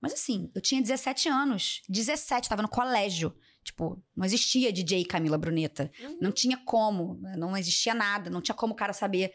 [0.02, 1.84] Mas assim, eu tinha 17 anos.
[1.88, 3.34] 17, tava no colégio.
[3.64, 5.92] Tipo, não existia DJ Camila Bruneta.
[6.02, 6.18] Uhum.
[6.20, 7.20] Não tinha como.
[7.38, 8.32] Não existia nada.
[8.32, 9.32] Não tinha como o cara saber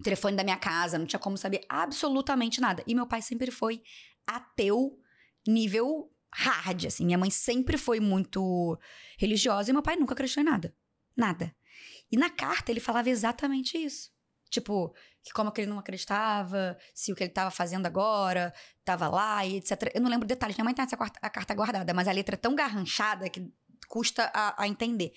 [0.00, 0.98] o telefone da minha casa.
[0.98, 2.82] Não tinha como saber absolutamente nada.
[2.88, 3.82] E meu pai sempre foi
[4.26, 4.98] ateu,
[5.46, 7.04] nível hard, assim.
[7.04, 8.78] Minha mãe sempre foi muito
[9.18, 10.74] religiosa e meu pai nunca acreditou em nada.
[11.16, 11.54] Nada.
[12.10, 14.10] E na carta ele falava exatamente isso.
[14.50, 18.52] Tipo, que como que ele não acreditava, se o que ele tava fazendo agora
[18.84, 19.92] tava lá e etc.
[19.94, 20.56] Eu não lembro detalhes.
[20.56, 23.52] Minha mãe tem essa quarta- a carta guardada, mas a letra é tão garranchada que
[23.88, 25.12] custa a, a entender.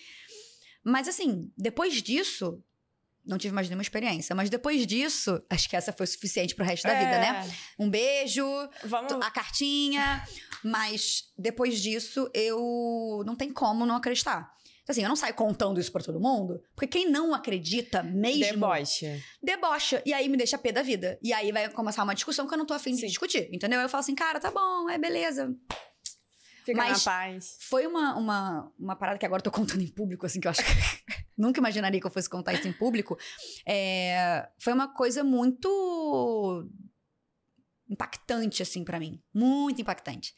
[0.84, 2.62] Mas assim, depois disso,
[3.26, 4.36] não tive mais nenhuma experiência.
[4.36, 7.50] Mas depois disso, acho que essa foi suficiente pro resto da vida, né?
[7.80, 9.12] Um beijo, É, Vamos.
[9.14, 10.24] a cartinha,
[10.64, 14.52] mas depois disso eu não tem como não acreditar.
[14.84, 18.54] Então, assim, eu não saio contando isso pra todo mundo, porque quem não acredita mesmo
[18.54, 19.24] Deboche.
[19.42, 21.20] debocha e aí me deixa pé da vida.
[21.22, 23.80] E aí vai começar uma discussão que eu não tô afim de discutir, entendeu?
[23.80, 25.54] Aí eu falo assim, cara, tá bom, é beleza.
[26.66, 27.58] Fica Mas- na paz.
[27.70, 30.52] Foi uma, uma, uma parada que agora eu tô contando em público, assim, que eu
[30.52, 30.72] acho que
[31.42, 33.18] nunca imaginaria que eu fosse contar isso em público.
[33.68, 36.68] É, foi uma coisa muito
[37.89, 39.22] impactante, assim, pra mim.
[39.34, 40.34] Muito impactante.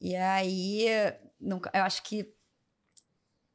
[0.00, 0.86] E aí,
[1.40, 2.32] nunca, eu acho que,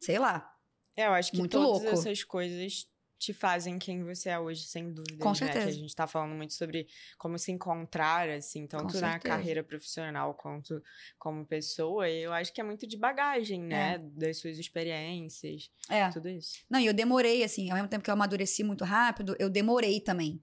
[0.02, 0.52] sei lá,
[0.96, 1.88] É, eu acho que Muito todas louco.
[2.00, 2.88] essas coisas
[3.20, 5.18] te fazem quem você é hoje, sem dúvida.
[5.22, 5.34] Com né?
[5.34, 5.68] Que certeza.
[5.68, 9.20] a gente tá falando muito sobre como se encontrar, assim, tanto na certeza.
[9.20, 10.82] carreira profissional quanto
[11.18, 12.08] como pessoa.
[12.10, 13.98] E eu acho que é muito de bagagem, né?
[13.98, 16.10] Das suas experiências, é.
[16.10, 16.60] tudo isso.
[16.70, 20.00] Não, e eu demorei, assim, ao mesmo tempo que eu amadureci muito rápido, eu demorei
[20.00, 20.42] também.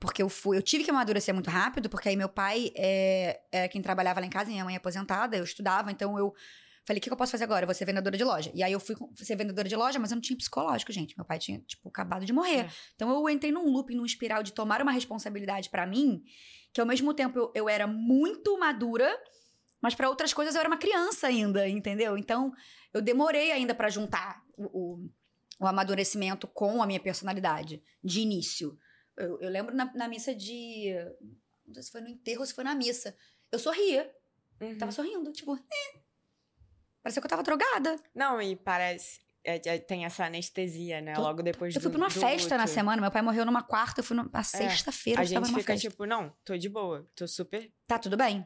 [0.00, 3.68] Porque eu fui, eu tive que amadurecer muito rápido, porque aí meu pai é, era
[3.68, 6.34] quem trabalhava lá em casa, minha mãe é aposentada, eu estudava, então eu
[6.90, 7.62] falei, o que, que eu posso fazer agora?
[7.62, 8.50] Eu vou ser vendedora de loja.
[8.52, 11.16] E aí eu fui ser vendedora de loja, mas eu não tinha psicológico, gente.
[11.16, 12.66] Meu pai tinha, tipo, acabado de morrer.
[12.66, 12.70] É.
[12.94, 16.22] Então eu entrei num looping, num espiral de tomar uma responsabilidade pra mim,
[16.72, 19.16] que ao mesmo tempo eu, eu era muito madura,
[19.80, 22.18] mas pra outras coisas eu era uma criança ainda, entendeu?
[22.18, 22.52] Então
[22.92, 25.10] eu demorei ainda pra juntar o, o,
[25.60, 28.76] o amadurecimento com a minha personalidade de início.
[29.16, 30.92] Eu, eu lembro na, na missa de.
[31.66, 33.16] Não sei se foi no enterro ou se foi na missa.
[33.52, 34.10] Eu sorria.
[34.60, 34.76] Uhum.
[34.76, 35.99] Tava sorrindo, tipo, eh.
[37.02, 37.96] Parecia que eu tava drogada.
[38.14, 39.20] Não, e parece.
[39.42, 41.16] é- é- tem essa anestesia, né?
[41.16, 42.74] Logo depois Eu fui pra uma festa na luto.
[42.74, 43.00] semana.
[43.00, 45.88] Meu pai morreu numa quarta, eu fui numa sexta-feira, A eu tava gente fica festa.
[45.88, 47.72] tipo, não, tô de boa, tô super.
[47.86, 48.44] Tá, tudo bem.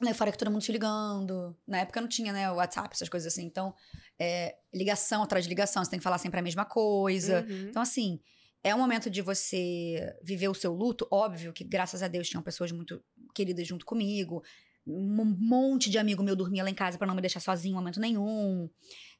[0.00, 1.56] Né, fora que todo mundo te ligando.
[1.66, 3.44] Na época não tinha, né, o WhatsApp, essas coisas assim.
[3.44, 3.74] Então,
[4.16, 7.44] é, ligação atrás de ligação, você tem que falar sempre a mesma coisa.
[7.48, 7.68] Uhum.
[7.70, 8.20] Então, assim,
[8.62, 11.08] é um momento de você viver o seu luto.
[11.10, 13.02] Óbvio que, graças a Deus, tinham pessoas muito
[13.34, 14.42] queridas junto comigo.
[14.86, 17.76] Um monte de amigo meu dormia lá em casa pra não me deixar sozinho em
[17.76, 18.68] momento nenhum.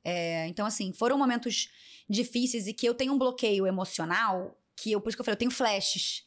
[0.05, 1.71] É, então, assim, foram momentos
[2.09, 5.35] difíceis e que eu tenho um bloqueio emocional que eu, por isso que eu falei,
[5.35, 6.25] eu tenho flashes.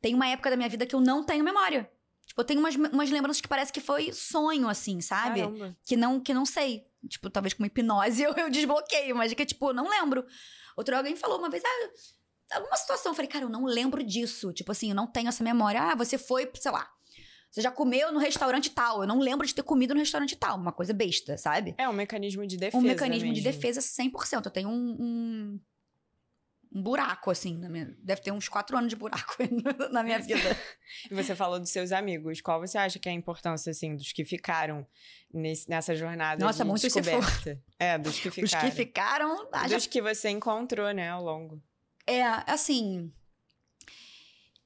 [0.00, 1.88] Tem uma época da minha vida que eu não tenho memória.
[2.26, 5.40] Tipo, eu tenho umas, umas lembranças que parece que foi sonho, assim, sabe?
[5.40, 5.76] Caramba.
[5.84, 6.86] Que não, que não sei.
[7.08, 10.24] Tipo, talvez com uma hipnose eu, eu desbloqueio, mas é que, tipo, eu não lembro.
[10.76, 13.12] Outro alguém falou uma vez, ah, alguma situação.
[13.12, 14.52] Eu falei, cara, eu não lembro disso.
[14.52, 15.82] Tipo assim, eu não tenho essa memória.
[15.82, 16.88] Ah, você foi, sei lá.
[17.50, 19.02] Você já comeu no restaurante tal.
[19.02, 20.56] Eu não lembro de ter comido no restaurante tal.
[20.56, 21.74] Uma coisa besta, sabe?
[21.76, 22.76] É um mecanismo de defesa.
[22.78, 23.52] um mecanismo de mesmo.
[23.60, 24.44] defesa 100%.
[24.46, 25.60] Eu tenho um, um,
[26.72, 27.56] um buraco, assim.
[27.68, 29.34] Minha, deve ter uns quatro anos de buraco
[29.90, 30.56] na minha vida.
[31.10, 32.40] E você falou dos seus amigos.
[32.40, 34.86] Qual você acha que é a importância, assim, dos que ficaram
[35.34, 37.60] nesse- nessa jornada Nossa, de muito descoberta?
[37.80, 38.70] É, dos que ficaram.
[38.70, 39.48] que ficaram.
[39.52, 41.60] ah, já Dos que você encontrou, né, ao longo.
[42.06, 43.12] É, assim.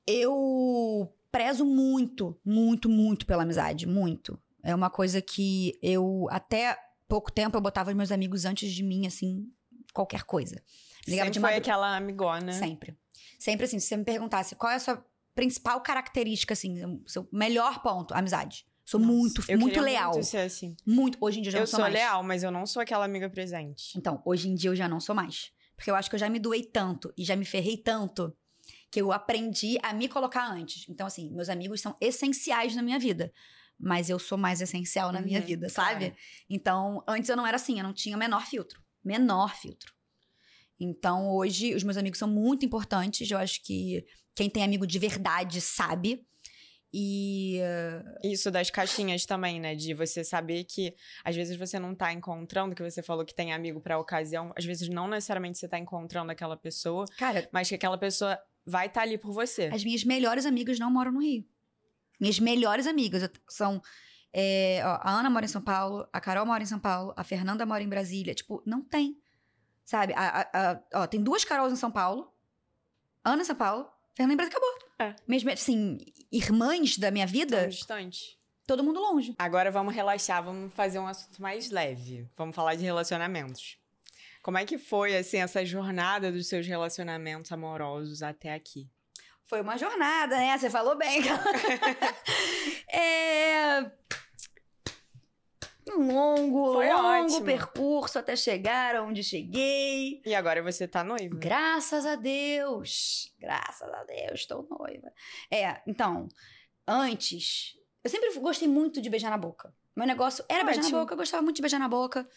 [0.06, 3.88] Eu prezo muito, muito, muito pela amizade.
[3.88, 4.40] Muito.
[4.62, 6.78] É uma coisa que eu, até
[7.08, 9.50] pouco tempo, eu botava os meus amigos antes de mim, assim,
[9.92, 10.62] qualquer coisa.
[11.08, 12.52] Ligava Sempre de foi aquela amigona.
[12.52, 12.96] Sempre.
[13.36, 15.04] Sempre assim, se você me perguntasse qual é a sua
[15.34, 18.64] principal característica, assim, o seu melhor ponto, amizade.
[18.84, 20.12] Sou Nossa, muito, eu muito leal.
[20.12, 20.76] Muito ser assim.
[20.86, 21.18] Muito.
[21.20, 21.94] Hoje em dia eu já Eu não sou, sou mais.
[21.94, 23.98] leal, mas eu não sou aquela amiga presente.
[23.98, 25.50] Então, hoje em dia eu já não sou mais.
[25.74, 28.32] Porque eu acho que eu já me doei tanto e já me ferrei tanto
[28.94, 30.88] que eu aprendi a me colocar antes.
[30.88, 33.32] Então, assim, meus amigos são essenciais na minha vida.
[33.76, 35.92] Mas eu sou mais essencial na minha Uhum, vida, claro.
[35.94, 36.14] sabe?
[36.48, 38.80] Então, antes eu não era assim, eu não tinha o menor filtro.
[39.04, 39.92] Menor filtro.
[40.78, 43.28] Então, hoje, os meus amigos são muito importantes.
[43.28, 46.24] Eu acho que quem tem amigo de verdade sabe.
[46.96, 47.58] E
[48.22, 49.74] Isso das caixinhas também, né?
[49.74, 53.52] De você saber que às vezes você não tá encontrando, que você falou que tem
[53.52, 57.74] amigo pra ocasião, às vezes não necessariamente você tá encontrando aquela pessoa, Cara, mas que
[57.74, 59.64] aquela pessoa vai estar ali por você.
[59.72, 61.44] as minhas melhores amigas não moram no Rio.
[62.20, 63.82] Minhas melhores amigas são.
[64.32, 67.22] é, ó, a Ana mora em São Paulo, a Carol mora em São Paulo, a
[67.24, 68.34] Fernanda mora em Brasília.
[68.34, 69.18] Tipo, não tem.
[69.84, 70.12] Sabe?
[70.16, 72.32] A- a- a- ó, tem duas Carols em São Paulo,
[73.24, 74.88] Ana em São Paulo, Fernanda em Brasília, acabou.
[74.98, 75.14] É.
[75.28, 75.98] Mesmo assim,
[76.32, 78.38] irmãs da minha vida, Tão distante.
[78.66, 79.34] todo mundo longe.
[79.38, 82.26] Agora vamos relaxar, vamos fazer um assunto mais leve.
[82.36, 83.76] Vamos falar de relacionamentos.
[84.44, 88.86] Como é que foi, assim, essa jornada dos seus relacionamentos amorosos até aqui?
[89.46, 90.58] Foi uma jornada, né?
[90.58, 91.22] Você falou bem.
[92.92, 93.90] é.
[95.88, 97.44] Um longo, Foi longo ótimo.
[97.46, 100.20] percurso até chegar onde cheguei.
[100.26, 101.38] E agora você tá noiva?
[101.38, 103.34] Graças a Deus.
[103.40, 105.10] Graças a Deus, estou noiva.
[105.50, 106.28] É, então,
[106.86, 109.74] antes, eu sempre gostei muito de beijar na boca.
[109.96, 111.00] Meu negócio era beijar na Ótimo.
[111.00, 112.28] boca, eu gostava muito de beijar na boca.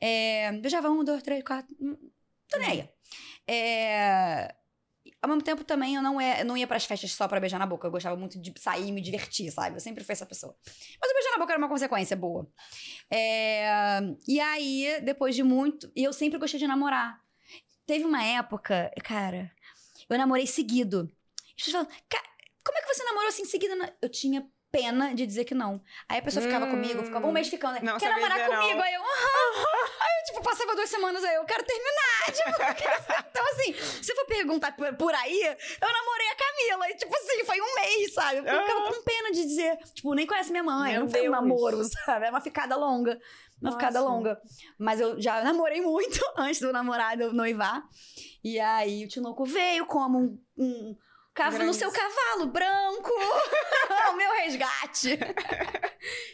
[0.00, 1.74] É, beijava um, dois, três, quatro.
[1.80, 1.96] hum,
[2.48, 2.88] Tô nem aí.
[3.48, 4.54] É,
[5.22, 7.58] ao mesmo tempo, também, eu não, é, eu não ia pras festas só pra beijar
[7.58, 7.86] na boca.
[7.86, 9.76] Eu gostava muito de sair e me divertir, sabe?
[9.76, 10.56] Eu sempre fui essa pessoa.
[11.00, 12.46] Mas o beijar na boca era uma consequência boa.
[13.10, 15.90] É, e aí, depois de muito.
[15.94, 17.20] E eu sempre gostei de namorar.
[17.86, 19.50] Teve uma época, cara,
[20.08, 21.10] eu namorei seguido.
[21.56, 22.22] As pessoas falam, "Ca-
[22.64, 23.96] como é que você namorou assim seguida?
[24.02, 25.80] Eu tinha pena de dizer que não.
[26.08, 27.74] Aí a pessoa ficava Hum, comigo, ficava um mês ficando.
[27.74, 27.80] né?
[27.82, 28.82] não Quer namorar dizer não." comigo?
[28.82, 29.02] Aí eu.
[30.26, 32.26] Tipo, passava duas semanas aí, eu quero terminar.
[32.26, 33.72] Tipo, então, assim,
[34.02, 36.90] se eu for perguntar por, aí, eu namorei a Camila.
[36.90, 38.38] E, tipo assim, foi um mês, sabe?
[38.38, 39.76] Eu ficava com pena de dizer.
[39.94, 40.92] Tipo, nem conhece minha mãe.
[40.92, 42.26] Meu não foi um namoro, sabe?
[42.26, 43.18] É uma ficada longa.
[43.62, 44.12] Uma ficada Nossa.
[44.12, 44.40] longa.
[44.78, 47.82] Mas eu já namorei muito antes do namorado noivar.
[48.42, 50.96] E aí o Tinoco veio como um, um
[51.34, 53.10] cavalo no seu cavalo branco.
[54.10, 55.18] o meu resgate.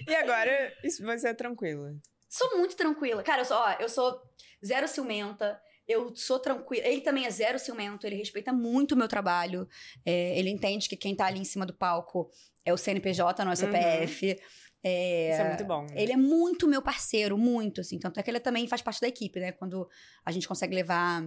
[0.08, 1.92] E agora isso- você é tranquila.
[2.32, 3.22] Sou muito tranquila.
[3.22, 4.22] Cara, eu sou, ó, eu sou
[4.64, 5.60] zero ciumenta.
[5.86, 6.86] Eu sou tranquila.
[6.86, 8.06] Ele também é zero ciumento.
[8.06, 9.68] Ele respeita muito o meu trabalho.
[10.02, 12.30] É, ele entende que quem tá ali em cima do palco
[12.64, 14.40] é o CNPJ, não é o CPF.
[14.82, 15.82] É, Isso é muito bom.
[15.82, 15.88] né?
[15.94, 17.98] Ele é muito meu parceiro, muito, assim.
[17.98, 19.52] Tanto é que ele também faz parte da equipe, né?
[19.52, 19.86] Quando
[20.24, 21.22] a gente consegue levar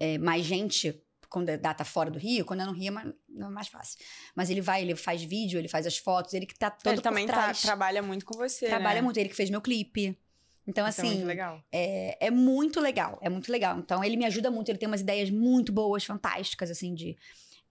[0.00, 3.08] é, mais gente, quando é data fora do Rio, quando é no Rio é mais,
[3.36, 3.98] é mais fácil.
[4.34, 7.02] Mas ele vai, ele faz vídeo, ele faz as fotos, ele que tá todo Ele
[7.02, 9.02] também tá- trabalha muito com você, Trabalha né?
[9.02, 10.18] muito, ele que fez meu clipe.
[10.66, 11.62] Então, Isso é assim, muito legal.
[11.72, 13.78] é, é muito legal, é muito legal.
[13.78, 17.16] Então, ele me ajuda muito, ele tem umas ideias muito boas, fantásticas, assim, de,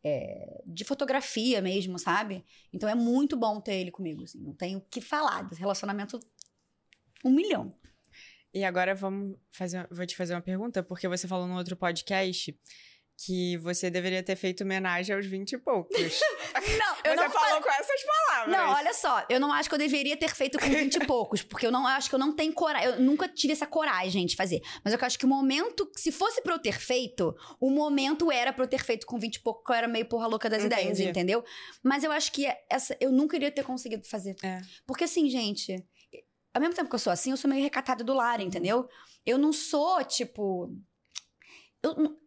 [0.03, 2.43] é, de fotografia mesmo, sabe?
[2.73, 6.19] Então, é muito bom ter ele comigo, assim, não tenho o que falar desse relacionamento
[7.23, 7.71] um milhão.
[8.53, 12.57] E agora vamos fazer, vou te fazer uma pergunta, porque você falou no outro podcast
[13.19, 15.97] que você deveria ter feito homenagem aos 20 e poucos.
[15.97, 18.55] Não, você falou com essas palavras.
[18.55, 21.41] Não, olha só, eu não acho que eu deveria ter feito com 20 e poucos,
[21.41, 24.35] porque eu não acho que eu não tenho coragem, eu nunca tive essa coragem de
[24.35, 24.61] fazer.
[24.83, 28.53] Mas eu acho que o momento, se fosse pra eu ter feito, o momento era
[28.53, 30.63] pra eu ter feito com 20 e pouco, que eu era meio porra louca das
[30.63, 30.81] Entendi.
[30.81, 31.43] ideias, entendeu?
[31.83, 34.35] Mas eu acho que essa eu nunca iria ter conseguido fazer.
[34.43, 34.61] É.
[34.85, 35.75] Porque assim, gente,
[36.53, 38.87] ao mesmo tempo que eu sou assim, eu sou meio recatada do lar, entendeu?
[39.25, 40.71] Eu não sou, tipo.
[41.81, 42.26] Eu, não-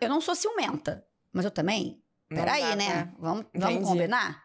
[0.00, 3.04] eu não sou ciumenta, mas eu também Não Peraí, dá né?
[3.06, 4.44] pra- Vamos, vamos combinar?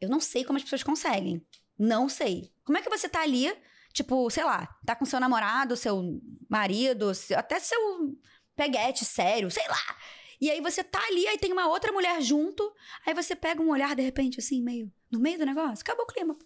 [0.00, 1.44] Eu não sei como as pessoas conseguem.
[1.78, 2.52] Não sei.
[2.64, 3.52] Como é que você tá ali,
[3.92, 8.16] Tipo, sei lá, tá com seu namorado, seu marido, até seu
[8.54, 9.96] peguete sério, sei lá.
[10.40, 12.72] E aí você tá ali, aí tem uma outra mulher junto,
[13.04, 16.06] aí você pega um olhar, de repente, assim, meio no meio do negócio, acabou o
[16.06, 16.36] clima.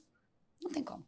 [0.62, 1.04] Não tem como.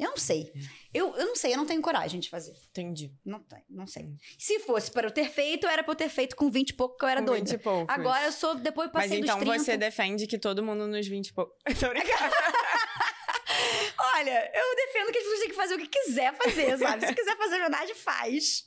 [0.00, 0.50] Eu não sei.
[0.92, 2.54] Eu, eu não sei, eu não tenho coragem de fazer.
[2.70, 3.12] Entendi.
[3.24, 4.08] Não tem, não sei.
[4.38, 6.96] Se fosse para eu ter feito, era pra eu ter feito com 20 e pouco,
[6.96, 7.44] que eu era Com doida.
[7.50, 7.94] 20 e poucos.
[7.94, 9.64] Agora eu sou, depois eu Mas passei então dos 30.
[9.64, 11.32] você defende que todo mundo nos 20 e
[11.88, 12.34] brincando.
[14.16, 17.06] Olha, eu defendo que as pessoas têm que fazer o que quiser fazer, sabe?
[17.06, 18.66] Se quiser fazer homenagem, faz.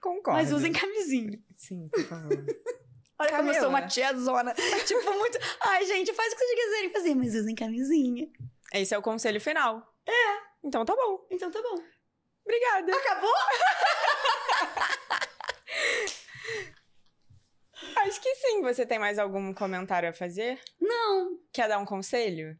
[0.00, 0.38] Concordo.
[0.40, 1.38] Mas usem camisinha.
[1.56, 2.30] Sim, por favor.
[3.20, 3.88] Olha como eu sou uma Camila.
[3.88, 4.54] tiazona.
[4.86, 5.38] tipo, muito...
[5.60, 8.28] Ai, gente, faz o que vocês quiserem fazer, mas usem camisinha.
[8.72, 9.82] Esse é o conselho final.
[10.06, 10.47] É.
[10.62, 11.26] Então tá bom.
[11.30, 11.82] Então tá bom.
[12.44, 12.96] Obrigada.
[12.96, 13.34] Acabou?
[17.96, 18.62] Acho que sim.
[18.62, 20.60] Você tem mais algum comentário a fazer?
[20.80, 21.38] Não.
[21.52, 22.58] Quer dar um conselho?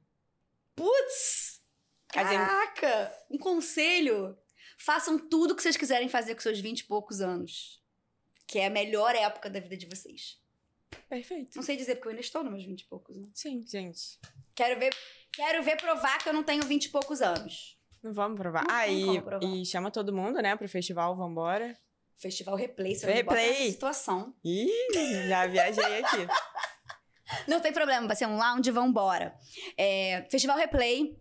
[0.76, 1.60] Putz!
[2.08, 3.12] Caraca!
[3.30, 4.36] Um conselho.
[4.78, 7.82] Façam tudo que vocês quiserem fazer com seus 20 e poucos anos.
[8.46, 10.40] Que é a melhor época da vida de vocês.
[11.08, 11.56] Perfeito.
[11.56, 13.30] Não sei dizer, porque eu ainda estou nos meus 20 e poucos anos.
[13.34, 14.18] Sim, gente.
[14.54, 14.94] Quero ver,
[15.32, 17.77] quero ver provar que eu não tenho 20 e poucos anos.
[18.02, 18.64] Não vamos provar.
[18.66, 19.44] Não ah, e, provar.
[19.44, 21.76] e chama todo mundo, né, pro festival, vambora.
[22.16, 23.48] Festival Replay, bota Replay.
[23.50, 24.34] nessa situação.
[24.44, 26.26] Ih, já viajei aqui.
[27.46, 29.34] Não tem problema, vai ser um lounge, vambora.
[29.76, 31.16] É, Festival Replay,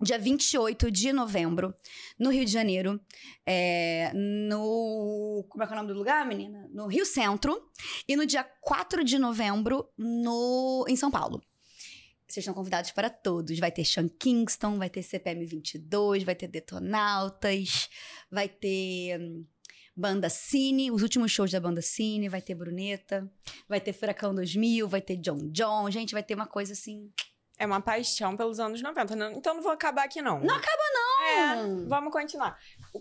[0.00, 1.74] dia 28 de novembro,
[2.18, 3.00] no Rio de Janeiro.
[3.44, 5.44] É, no.
[5.48, 6.68] Como é que é o nome do lugar, menina?
[6.72, 7.70] No Rio Centro.
[8.06, 11.42] E no dia 4 de novembro, no, em São Paulo.
[12.28, 13.58] Vocês estão convidados para todos.
[13.58, 17.88] Vai ter Sean Kingston, vai ter CPM 22, vai ter Detonautas,
[18.30, 19.46] vai ter hum,
[19.96, 23.30] Banda Cine, os últimos shows da Banda Cine, vai ter Bruneta,
[23.68, 25.90] vai ter Furacão 2000, vai ter John John.
[25.90, 27.10] Gente, vai ter uma coisa assim.
[27.60, 29.16] É uma paixão pelos anos 90.
[29.16, 30.38] não- Então não vou acabar aqui, não.
[30.40, 31.82] Não acaba, não!
[31.82, 32.56] É, vamos continuar.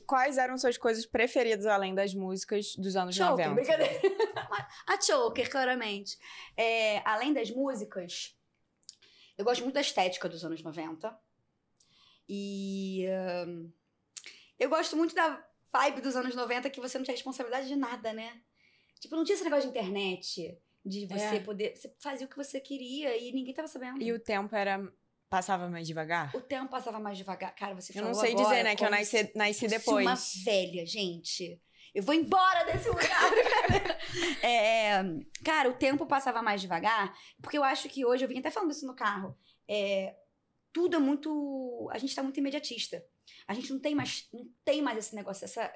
[0.08, 3.54] Quais eram suas coisas preferidas além das músicas dos anos Choker, 90?
[3.54, 3.94] brincadeira.
[4.88, 6.18] A Choker, claramente.
[6.58, 8.36] É, além das músicas,
[9.38, 11.18] eu gosto muito da estética dos anos 90.
[12.30, 13.70] E ahn,
[14.60, 18.12] eu gosto muito da vibe dos anos 90 que você não tinha responsabilidade de nada,
[18.14, 18.42] né?
[19.00, 21.40] Tipo, não tinha esse negócio de internet, de você É.
[21.40, 21.76] poder.
[21.78, 24.02] Você fazia o que você queria e ninguém tava sabendo.
[24.02, 24.92] E o tempo era.
[25.30, 26.34] Passava mais devagar?
[26.34, 27.54] O tempo passava mais devagar.
[27.54, 28.78] Cara, você Eu falou não sei dizer, né?
[28.78, 30.06] Que eu nasci, nasci depois.
[30.08, 30.16] uma
[30.46, 31.62] velha, gente.
[31.98, 33.08] Eu vou embora desse lugar.
[34.42, 35.04] É,
[35.44, 38.72] cara, o tempo passava mais devagar, porque eu acho que hoje, eu vim até falando
[38.72, 39.38] isso no carro,
[39.68, 40.16] é,
[40.72, 41.90] tudo é muito.
[41.92, 43.04] A gente tá muito imediatista.
[43.48, 45.72] A gente não tem mais, não tem mais esse negócio, essa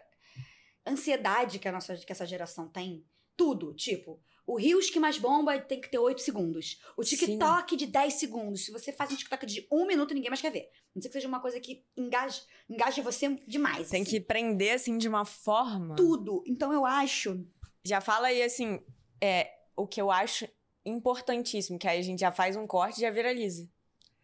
[0.88, 3.06] ansiedade que a nossa que essa geração tem.
[3.36, 6.80] Tudo, tipo, o Rios que mais bomba tem que ter 8 segundos.
[6.98, 7.16] O Sim.
[7.16, 8.66] TikTok de 10 segundos.
[8.66, 10.70] Se você faz um TikTok de um minuto, ninguém mais quer ver.
[10.72, 13.90] A Não sei que seja uma coisa que engaje, engaje você demais.
[13.90, 14.12] Tem assim.
[14.12, 15.96] que prender, assim, de uma forma.
[15.96, 16.44] Tudo.
[16.46, 17.46] Então eu acho.
[17.84, 18.80] Já fala aí, assim,
[19.22, 20.48] é, o que eu acho
[20.86, 23.70] importantíssimo, que aí a gente já faz um corte e já viraliza.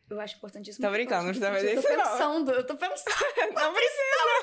[0.09, 0.85] Eu acho importantíssimo.
[0.85, 3.53] Tô brincando, não tá Eu tô fazendo isso, pensando, eu tô pensando.
[3.53, 3.73] Não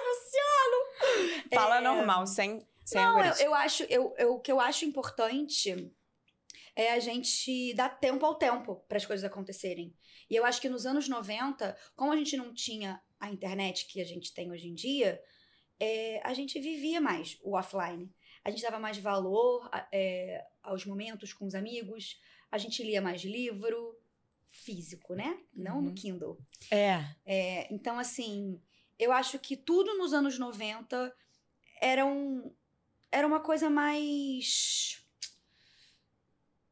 [0.04, 1.44] Luciano!
[1.54, 4.84] Fala É, normal, sem, sem Não, eu, eu acho, eu, eu- o que eu acho
[4.84, 5.92] importante
[6.76, 9.94] é a gente dar tempo ao tempo para as coisas acontecerem.
[10.28, 14.00] E eu acho que nos anos 90, como a gente não tinha a internet que
[14.00, 15.22] a gente tem hoje em dia,
[15.78, 18.12] é, a gente vivia mais o offline.
[18.44, 22.20] A gente dava mais valor é, aos momentos com os amigos,
[22.50, 23.96] a gente lia mais livro
[24.50, 25.38] físico, né?
[25.54, 25.94] Não no Uhum.
[25.94, 26.38] Kindle.
[26.70, 27.04] É.
[27.24, 28.60] É, então, assim,
[28.98, 31.14] eu acho que tudo nos anos 90
[31.80, 32.52] era, um,
[33.14, 35.00] era uma coisa mais.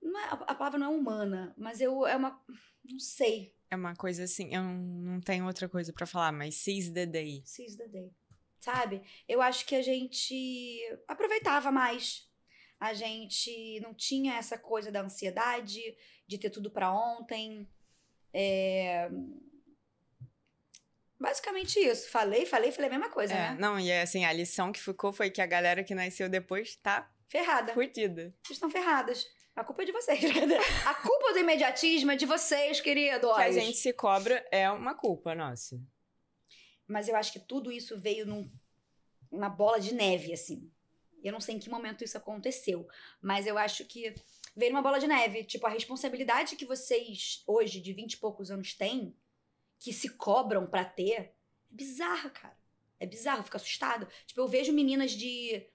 [0.02, 2.42] É- a palavra não é humana, mas eu, é uma.
[2.84, 3.54] Não sei.
[3.70, 7.42] É uma coisa assim, eu não, tenho outra coisa pra falar, mas seize the day.
[7.46, 8.10] Seize the day.
[8.58, 9.02] Sabe?
[9.26, 10.78] Eu acho que a gente
[11.08, 12.28] aproveitava mais.
[12.78, 15.80] A gente não tinha essa coisa da ansiedade,
[16.26, 17.68] de ter tudo pra ontem.
[18.32, 19.08] É...
[21.22, 22.08] Basicamente isso.
[22.10, 23.56] Falei, falei, falei a mesma coisa, É, né?
[23.60, 27.08] não, e assim, a lição que ficou foi que a galera que nasceu depois tá
[27.28, 27.72] Ferrada.
[27.72, 28.24] curtida.
[28.42, 29.24] Vocês estão ferradas.
[29.54, 30.18] A culpa é de vocês.
[30.84, 33.34] a culpa do imediatismo é de vocês, queridos.
[33.36, 35.80] Que a gente se cobra é uma culpa nossa.
[36.88, 38.50] Mas eu acho que tudo isso veio num,
[39.30, 40.68] uma bola de neve, assim.
[41.22, 42.88] Eu não sei em que momento isso aconteceu,
[43.20, 44.12] mas eu acho que
[44.56, 45.44] veio numa bola de neve.
[45.44, 49.14] Tipo, a responsabilidade que vocês, hoje, de 20 e poucos anos, têm,
[49.82, 51.34] que se cobram pra ter, é
[51.70, 52.56] bizarra, cara.
[53.00, 54.08] É bizarro, eu fico assustada.
[54.26, 55.66] Tipo, eu vejo meninas de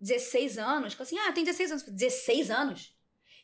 [0.00, 1.82] 16 anos, que assim, ah, tem 16 anos.
[1.84, 2.96] 16 anos?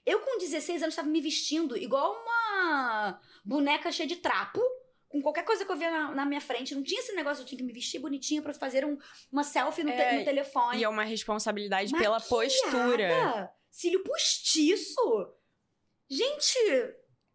[0.05, 4.61] Eu, com 16 anos, estava me vestindo igual uma boneca cheia de trapo,
[5.09, 6.75] com qualquer coisa que eu via na, na minha frente.
[6.75, 8.97] Não tinha esse negócio, eu tinha que me vestir bonitinha pra fazer um-
[9.33, 10.79] uma selfie no, te- É, no telefone.
[10.79, 13.09] E é uma responsabilidade pela postura.
[13.09, 15.35] Maquiada, Cílio postiço.
[16.09, 16.57] Gente,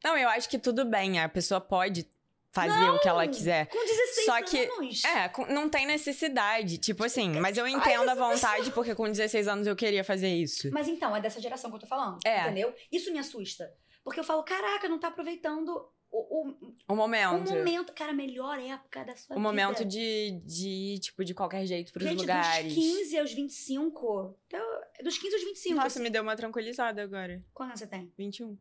[0.04, 2.04] Não, eu acho que tudo bem, a pessoa pode
[2.52, 3.68] fazer o que ela quiser.
[3.68, 5.04] com 16 Só que- anos.
[5.06, 6.78] É, não tem necessidade.
[6.78, 10.70] Tipo assim, mas eu entendo a vontade, porque com 16 anos eu queria fazer isso.
[10.72, 12.20] Mas então, é dessa geração que eu tô falando.
[12.26, 12.42] É.
[12.44, 12.74] Entendeu?
[12.92, 13.72] Isso me assusta.
[14.04, 15.70] Porque eu falo, caraca, não tá aproveitando
[16.14, 17.54] o, o, O o momento.
[17.54, 17.94] momento.
[17.94, 19.48] Cara, a melhor época da sua O vida.
[19.48, 22.74] momento de, de, tipo, de qualquer jeito pros Gente, lugares.
[22.74, 24.38] dos 15 aos 25.
[24.48, 25.76] Então, dos 15 aos 25.
[25.76, 26.00] Nossa, assim.
[26.02, 27.42] me deu uma tranquilizada agora.
[27.54, 28.12] Quantos anos você tem?
[28.18, 28.58] 21.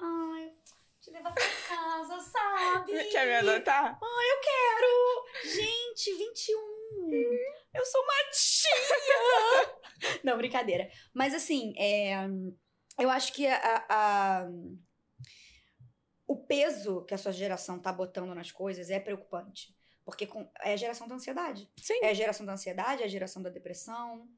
[0.00, 0.52] Ai,
[1.00, 1.44] te levar pra
[2.20, 2.92] sabe?
[3.10, 3.98] Quer me adotar?
[4.42, 5.24] Quero!
[5.44, 6.58] Gente, 21.
[7.74, 10.20] Eu sou uma tia!
[10.24, 10.90] Não, brincadeira.
[11.12, 12.14] Mas assim, é,
[12.98, 14.48] eu acho que a, a-
[16.26, 19.74] o peso que a sua geração tá botando nas coisas é preocupante.
[20.04, 21.70] Porque com- é a geração da ansiedade.
[21.76, 21.98] Sim.
[22.02, 24.28] É a geração da ansiedade, é a geração da depressão,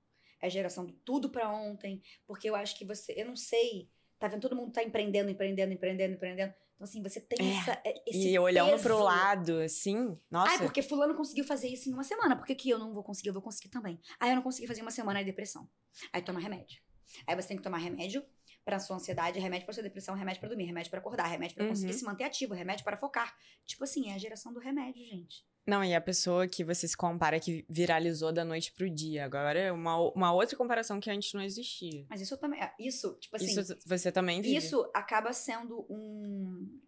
[0.41, 2.03] é a geração do tudo pra ontem.
[2.27, 4.41] Porque eu acho que você, eu não sei, tá vendo?
[4.43, 6.55] Todo mundo tá empreendendo, empreendendo, empreendendo, empreendendo.
[6.81, 7.57] Então, assim, você tem É.
[7.59, 8.83] essa, é, esse E olhando peso.
[8.85, 10.53] pro lado, assim, nossa.
[10.53, 12.35] Ai, porque fulano conseguiu fazer isso em uma semana.
[12.35, 13.29] Por que, que eu não vou conseguir?
[13.29, 14.01] Eu vou conseguir também.
[14.19, 15.69] Aí eu não consegui fazer em uma semana, aí depressão.
[16.11, 16.81] Aí toma remédio.
[17.27, 18.25] Aí você tem que tomar remédio
[18.65, 21.65] pra sua ansiedade, remédio pra sua depressão, remédio pra dormir, remédio pra acordar, remédio pra
[21.65, 21.71] Uhum.
[21.71, 23.37] conseguir se manter ativo, remédio para focar.
[23.67, 25.45] Tipo assim, é a geração do remédio, gente.
[25.67, 29.25] Não, e a pessoa que você se compara que viralizou da noite pro dia.
[29.25, 32.05] Agora é uma, uma outra comparação que antes não existia.
[32.09, 32.59] Mas isso também.
[32.79, 33.47] Isso, tipo assim.
[33.61, 34.57] Isso você também vive.
[34.57, 36.81] Isso acaba sendo um.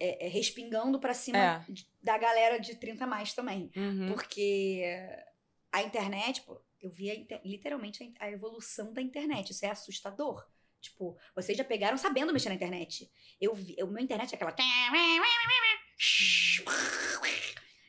[0.00, 1.64] é, é, respingando pra cima É.
[2.02, 3.70] da galera de 30 a mais também.
[3.76, 4.12] Uhum.
[4.12, 4.84] Porque
[5.72, 9.50] a internet, pô, eu vi a literalmente a, a evolução da internet.
[9.50, 10.46] Isso é assustador.
[10.80, 13.10] Tipo, vocês já pegaram sabendo mexer na internet.
[13.40, 14.54] Eu vi, o meu internet é aquela.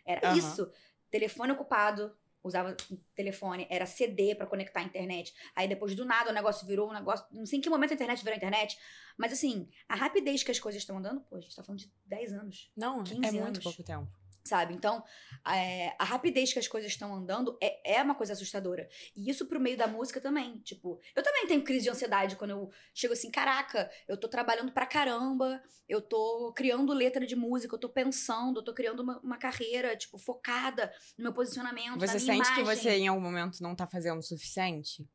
[0.09, 0.37] Era Aham.
[0.37, 0.71] isso.
[1.11, 2.15] Telefone ocupado.
[2.41, 2.75] Usava
[3.13, 5.33] telefone, era CD pra conectar a internet.
[5.53, 7.25] Aí depois do nada o negócio virou um negócio.
[7.31, 8.79] Não sei em que momento a internet virou internet.
[9.17, 11.91] Mas assim, a rapidez que as coisas estão andando, pô, a gente tá falando de
[12.05, 13.63] 10 anos Não, 15 é muito anos.
[13.63, 14.07] pouco tempo.
[14.49, 14.73] Sabe?
[14.73, 15.03] Então,
[15.47, 18.89] é, a rapidez que as coisas estão andando é, é uma coisa assustadora.
[19.15, 20.59] E isso pro meio da música também.
[20.59, 24.71] Tipo, eu também tenho crise de ansiedade quando eu chego assim, caraca, eu tô trabalhando
[24.71, 29.19] pra caramba, eu tô criando letra de música, eu tô pensando, eu tô criando uma,
[29.19, 32.65] uma carreira, tipo, focada no meu posicionamento, na Você sente que imagem.
[32.65, 35.07] você em algum momento não tá fazendo o suficiente?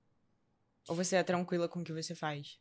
[0.89, 2.59] Ou você é tranquila com o que você faz?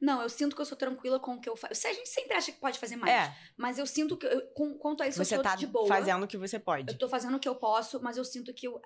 [0.00, 1.86] Não, eu sinto que eu sou tranquila com o que eu faço.
[1.86, 3.12] A gente sempre acha que pode fazer mais.
[3.12, 5.66] É, Mas eu sinto que, eu, com, quanto a isso, você eu sou tá de
[5.66, 5.86] boa.
[5.86, 6.92] fazendo o que você pode.
[6.92, 8.80] Eu tô fazendo o que eu posso, mas eu sinto que eu-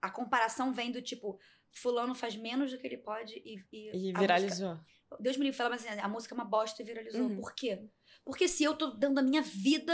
[0.00, 1.38] a comparação vem do tipo,
[1.70, 3.62] fulano faz menos do que ele pode e.
[3.72, 4.80] E, E a música- viralizou.
[5.20, 7.22] Deus me livre, fala, mas assim, a música é uma bosta e viralizou.
[7.22, 7.36] Uhum.
[7.40, 7.82] Por quê?
[8.24, 9.92] Porque se eu tô dando a minha vida,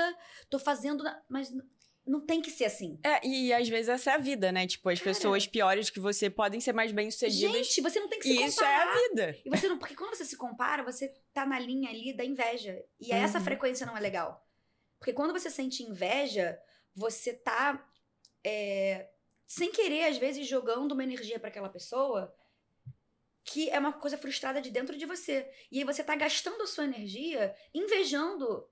[0.51, 1.05] tô fazendo.
[1.29, 1.53] Mas
[2.07, 2.99] não tem que ser assim.
[3.03, 4.67] É, e às vezes essa é a vida, né?
[4.67, 5.11] Tipo, as Cara.
[5.15, 7.67] pessoas piores que você podem ser mais bem-sucedidas.
[7.67, 8.93] Gente, você não tem que se E isso é comparar.
[8.93, 9.39] a vida.
[9.45, 12.79] E você não, porque quando você se compara, você tá na linha ali da inveja.
[13.01, 13.45] E essa Uhum.
[13.45, 14.47] frequência não é legal.
[14.99, 16.59] Porque quando você sente inveja,
[16.95, 17.87] você tá
[18.45, 19.09] é,
[19.47, 22.35] sem querer, às vezes, jogando uma energia pra aquela pessoa
[23.47, 25.51] que é uma coisa frustrada de dentro de você.
[25.71, 28.67] E aí você tá gastando a sua energia invejando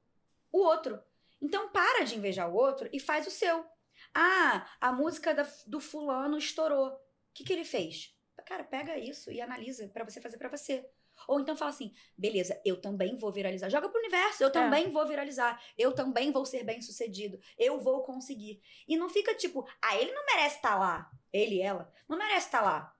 [0.51, 0.99] o outro.
[1.43, 3.67] Então para de invejar o outro e faz o seu.
[4.15, 6.89] Ah, a música da- do fulano estourou.
[6.89, 6.99] O
[7.35, 8.17] que, que ele fez?
[8.47, 10.89] Cara, pega isso e analisa pra você fazer pra você.
[11.29, 13.69] Ou então fala assim, beleza, eu também vou viralizar.
[13.69, 15.63] Joga pro universo, eu também vou viralizar.
[15.79, 17.39] Eu também vou ser bem sucedido.
[17.57, 18.61] Eu vou conseguir.
[18.89, 21.11] E não fica tipo, ah, ele não merece estar lá.
[21.33, 22.95] Ele, ela, não merece estar lá.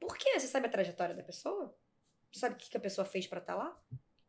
[0.00, 0.38] Por quê?
[0.38, 1.76] Você sabe a trajetória da pessoa?
[2.32, 3.80] Você sabe o que que a pessoa fez pra estar lá?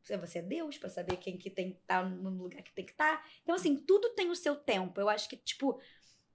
[0.06, 2.86] Você- Você é Deus pra saber quem que tem que estar no lugar que tem
[2.86, 3.28] que estar.
[3.42, 5.00] Então, assim, tudo tem o seu tempo.
[5.02, 5.82] Eu acho que, tipo,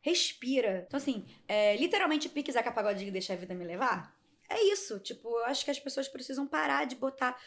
[0.01, 0.85] respira.
[0.87, 4.16] Então, assim, é, literalmente pique Zeca Pagodinho e deixa a vida me levar.
[4.49, 4.99] É isso.
[4.99, 7.41] Tipo, eu acho que as pessoas precisam parar de botar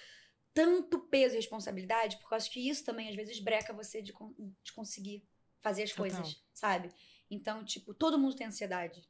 [0.53, 4.13] tanto peso e responsabilidade, porque eu acho que isso também, às vezes, breca você de,
[4.13, 5.27] con- de conseguir
[5.61, 6.03] fazer as Total.
[6.05, 6.89] coisas, sabe?
[7.29, 9.03] Então, tipo, todo mundo tem ansiedade.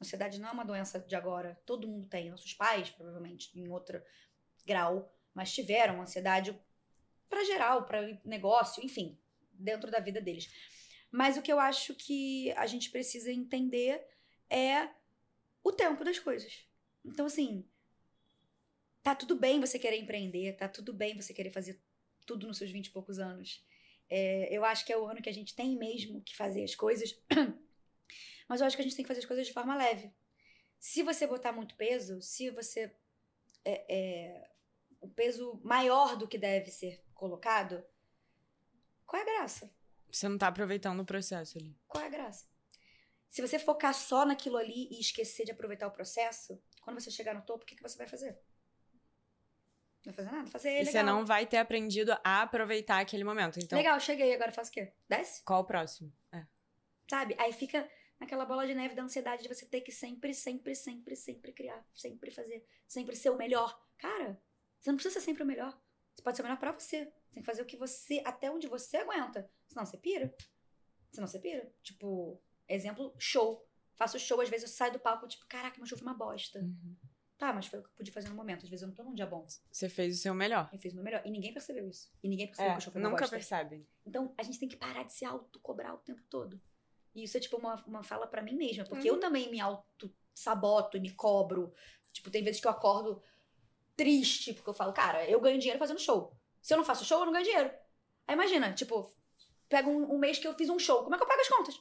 [0.00, 1.60] Ansiedade não é uma doença de agora.
[1.66, 2.30] Todo mundo tem.
[2.30, 4.00] Nossos pais, provavelmente, em outro
[4.64, 6.58] grau, mas tiveram ansiedade
[7.28, 9.16] pra geral, pra negócio, enfim,
[9.52, 10.50] dentro da vida deles.
[11.12, 14.04] Mas o que eu acho que a gente precisa entender
[14.50, 14.88] é
[15.62, 16.66] o tempo das coisas.
[17.04, 17.64] Então, assim,
[19.00, 21.80] tá tudo bem você querer empreender, tá tudo bem você querer fazer
[22.26, 23.64] tudo nos seus 20 e poucos anos.
[24.10, 26.74] É, eu acho que é o ano que a gente tem mesmo que fazer as
[26.74, 27.16] coisas.
[28.48, 30.12] Mas eu acho que a gente tem que fazer as coisas de forma leve.
[30.80, 32.90] Se você botar muito peso, se você.
[33.64, 34.50] É, é,
[35.00, 37.84] o peso maior do que deve ser colocado,
[39.06, 39.70] qual é a graça?
[40.10, 41.76] Você não tá aproveitando o processo ali.
[41.86, 42.46] Qual é a graça?
[43.28, 47.34] Se você focar só naquilo ali e esquecer de aproveitar o processo, quando você chegar
[47.34, 48.38] no topo, o que, que você vai fazer?
[50.06, 50.50] Não vai fazer nada?
[50.50, 50.92] Fazer E legal.
[50.92, 53.58] você não vai ter aprendido a aproveitar aquele momento.
[53.60, 54.92] Então, Legal, cheguei, agora faço o quê?
[55.08, 55.42] Desce?
[55.44, 56.10] qual o próximo?
[56.32, 56.46] É.
[57.10, 57.34] Sabe?
[57.38, 57.88] Aí fica
[58.18, 61.84] naquela bola de neve da ansiedade de você ter que sempre, sempre, sempre, sempre criar,
[61.94, 63.78] sempre fazer, sempre ser o melhor.
[63.98, 64.40] Cara,
[64.80, 65.78] você não precisa ser sempre o melhor.
[66.14, 67.04] Você pode ser o melhor pra você.
[67.04, 69.48] Você tem que fazer o que você, até onde você aguenta.
[69.68, 70.34] Senão você pira.
[71.12, 71.70] Senão você pira.
[71.82, 73.64] Tipo, exemplo, show.
[73.94, 76.60] Faço show, às vezes eu saio do palco, tipo, caraca, meu show foi uma bosta.
[76.60, 76.96] Uhum.
[77.36, 78.64] Tá, mas foi o que eu pude fazer no momento.
[78.64, 79.44] Às vezes eu não tô num dia bom.
[79.70, 80.68] Você fez o seu melhor.
[80.72, 81.22] Eu fiz o meu melhor.
[81.24, 82.10] E ninguém percebeu isso.
[82.22, 83.36] E ninguém percebeu que o show foi uma É, nunca bosta.
[83.36, 83.86] percebe.
[84.04, 86.60] Então, a gente tem que parar de se auto-cobrar o tempo todo.
[87.14, 88.84] E isso é, tipo, uma, uma fala pra mim mesma.
[88.84, 89.16] Porque Uhum.
[89.16, 91.72] eu também me auto-saboto e me cobro.
[92.12, 93.22] Tipo, tem vezes que eu acordo
[93.98, 96.32] triste, porque eu falo, cara, eu ganho dinheiro fazendo show.
[96.62, 97.68] Se eu não faço show, eu não ganho dinheiro.
[98.26, 99.12] Aí imagina, tipo,
[99.68, 101.02] pega um, um mês que eu fiz um show.
[101.02, 101.80] Como é que eu pago as contas?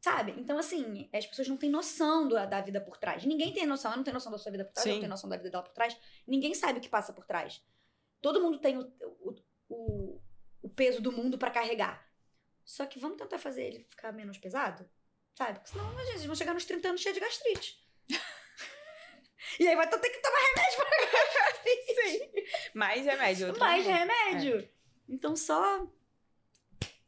[0.00, 0.32] Sabe?
[0.38, 3.24] Então, assim, as pessoas não têm noção do- da vida por trás.
[3.24, 3.90] Ninguém tem noção.
[3.90, 4.96] Eu não tenho noção da sua vida por trás, eu Sim.
[4.96, 5.96] não tenho noção da vida dela por trás.
[6.26, 7.64] Ninguém sabe o que passa por trás.
[8.20, 9.34] Todo mundo tem o, o,
[9.68, 10.20] o,
[10.62, 12.06] o peso do mundo pra carregar.
[12.64, 14.88] Só que vamos tentar fazer ele ficar menos pesado?
[15.34, 15.54] Sabe?
[15.60, 17.78] Porque senão, gente, vão chegar nos 30 anos cheio de gastrite.
[19.58, 20.88] e aí vai ter que tomar remédio pra.
[22.08, 22.30] Sim.
[22.74, 23.58] Mais remédio.
[23.58, 24.52] Mais remédio.
[24.56, 24.68] remédio.
[25.08, 25.86] Então só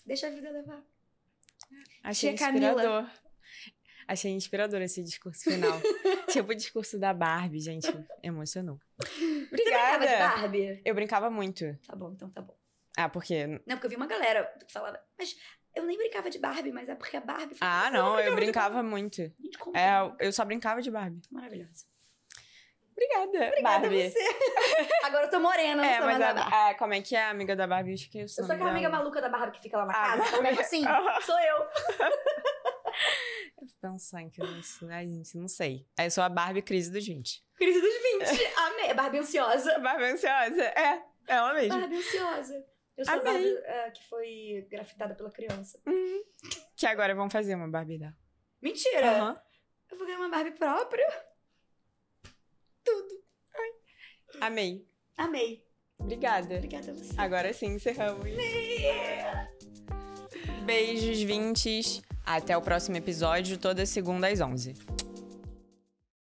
[0.04, 0.82] deixa a vida levar.
[2.02, 2.68] Achei Tia Camila.
[2.72, 3.10] inspirador.
[4.08, 5.80] Achei inspirador esse discurso final.
[6.32, 7.86] tipo o discurso da Barbie, gente.
[8.22, 8.80] Emocionou.
[8.98, 10.18] Você brincava de Obrigada.
[10.40, 10.82] Barbie?
[10.84, 11.78] Eu brincava muito.
[11.86, 12.56] Tá bom, então tá bom.
[12.96, 13.46] Ah, porque.
[13.46, 15.36] Não, porque eu vi uma galera que falava, mas
[15.76, 19.16] eu nem brincava de Barbie, mas é porque a Barbie Ah, não, eu brincava muito.
[19.40, 21.20] Gente, como É, que- eu só brincava de Barbie.
[21.30, 21.86] Maravilhosa.
[23.02, 24.02] Obrigada, Obrigada Barbie.
[24.06, 24.18] a você.
[25.04, 26.54] Agora eu tô morena, não É, sou mas mais a Barbie.
[26.54, 27.90] a, a- como é que é a amiga da Barbie?
[27.92, 30.36] Eu esqueci Eu sou aquela amiga maluca da Barbie que fica lá na Ah, casa,
[30.36, 30.84] também assim.
[30.86, 31.20] Aham.
[31.22, 31.68] Sou eu.
[33.80, 34.88] Pensar que eu sou.
[34.90, 35.86] Ai, gente, não sei.
[35.98, 37.42] Aí eu sou a Barbie crise dos 20.
[37.56, 37.94] Crise dos
[38.34, 38.54] 20.
[38.56, 38.94] Amei.
[38.94, 39.78] Barbie ansiosa.
[39.78, 40.62] Barbie ansiosa.
[40.62, 41.78] É, é ela mesmo.
[41.78, 42.66] Barbie ansiosa.
[42.96, 43.32] Eu sou a Amei.
[43.32, 45.80] Barbie é, que foi grafitada pela criança.
[46.76, 48.14] Que agora vão fazer uma Barbie dela.
[48.60, 49.10] Mentira.
[49.10, 49.42] Aham.
[49.90, 51.29] Eu vou ganhar uma Barbie própria.
[52.84, 53.20] Tudo.
[54.40, 54.86] Amei.
[55.16, 55.64] Amei.
[55.98, 56.54] Obrigada.
[56.54, 57.14] Obrigada a você.
[57.16, 58.24] Agora sim, encerramos.
[60.64, 62.02] Beijos, vintes.
[62.24, 64.74] Até o próximo episódio, toda segunda às 11.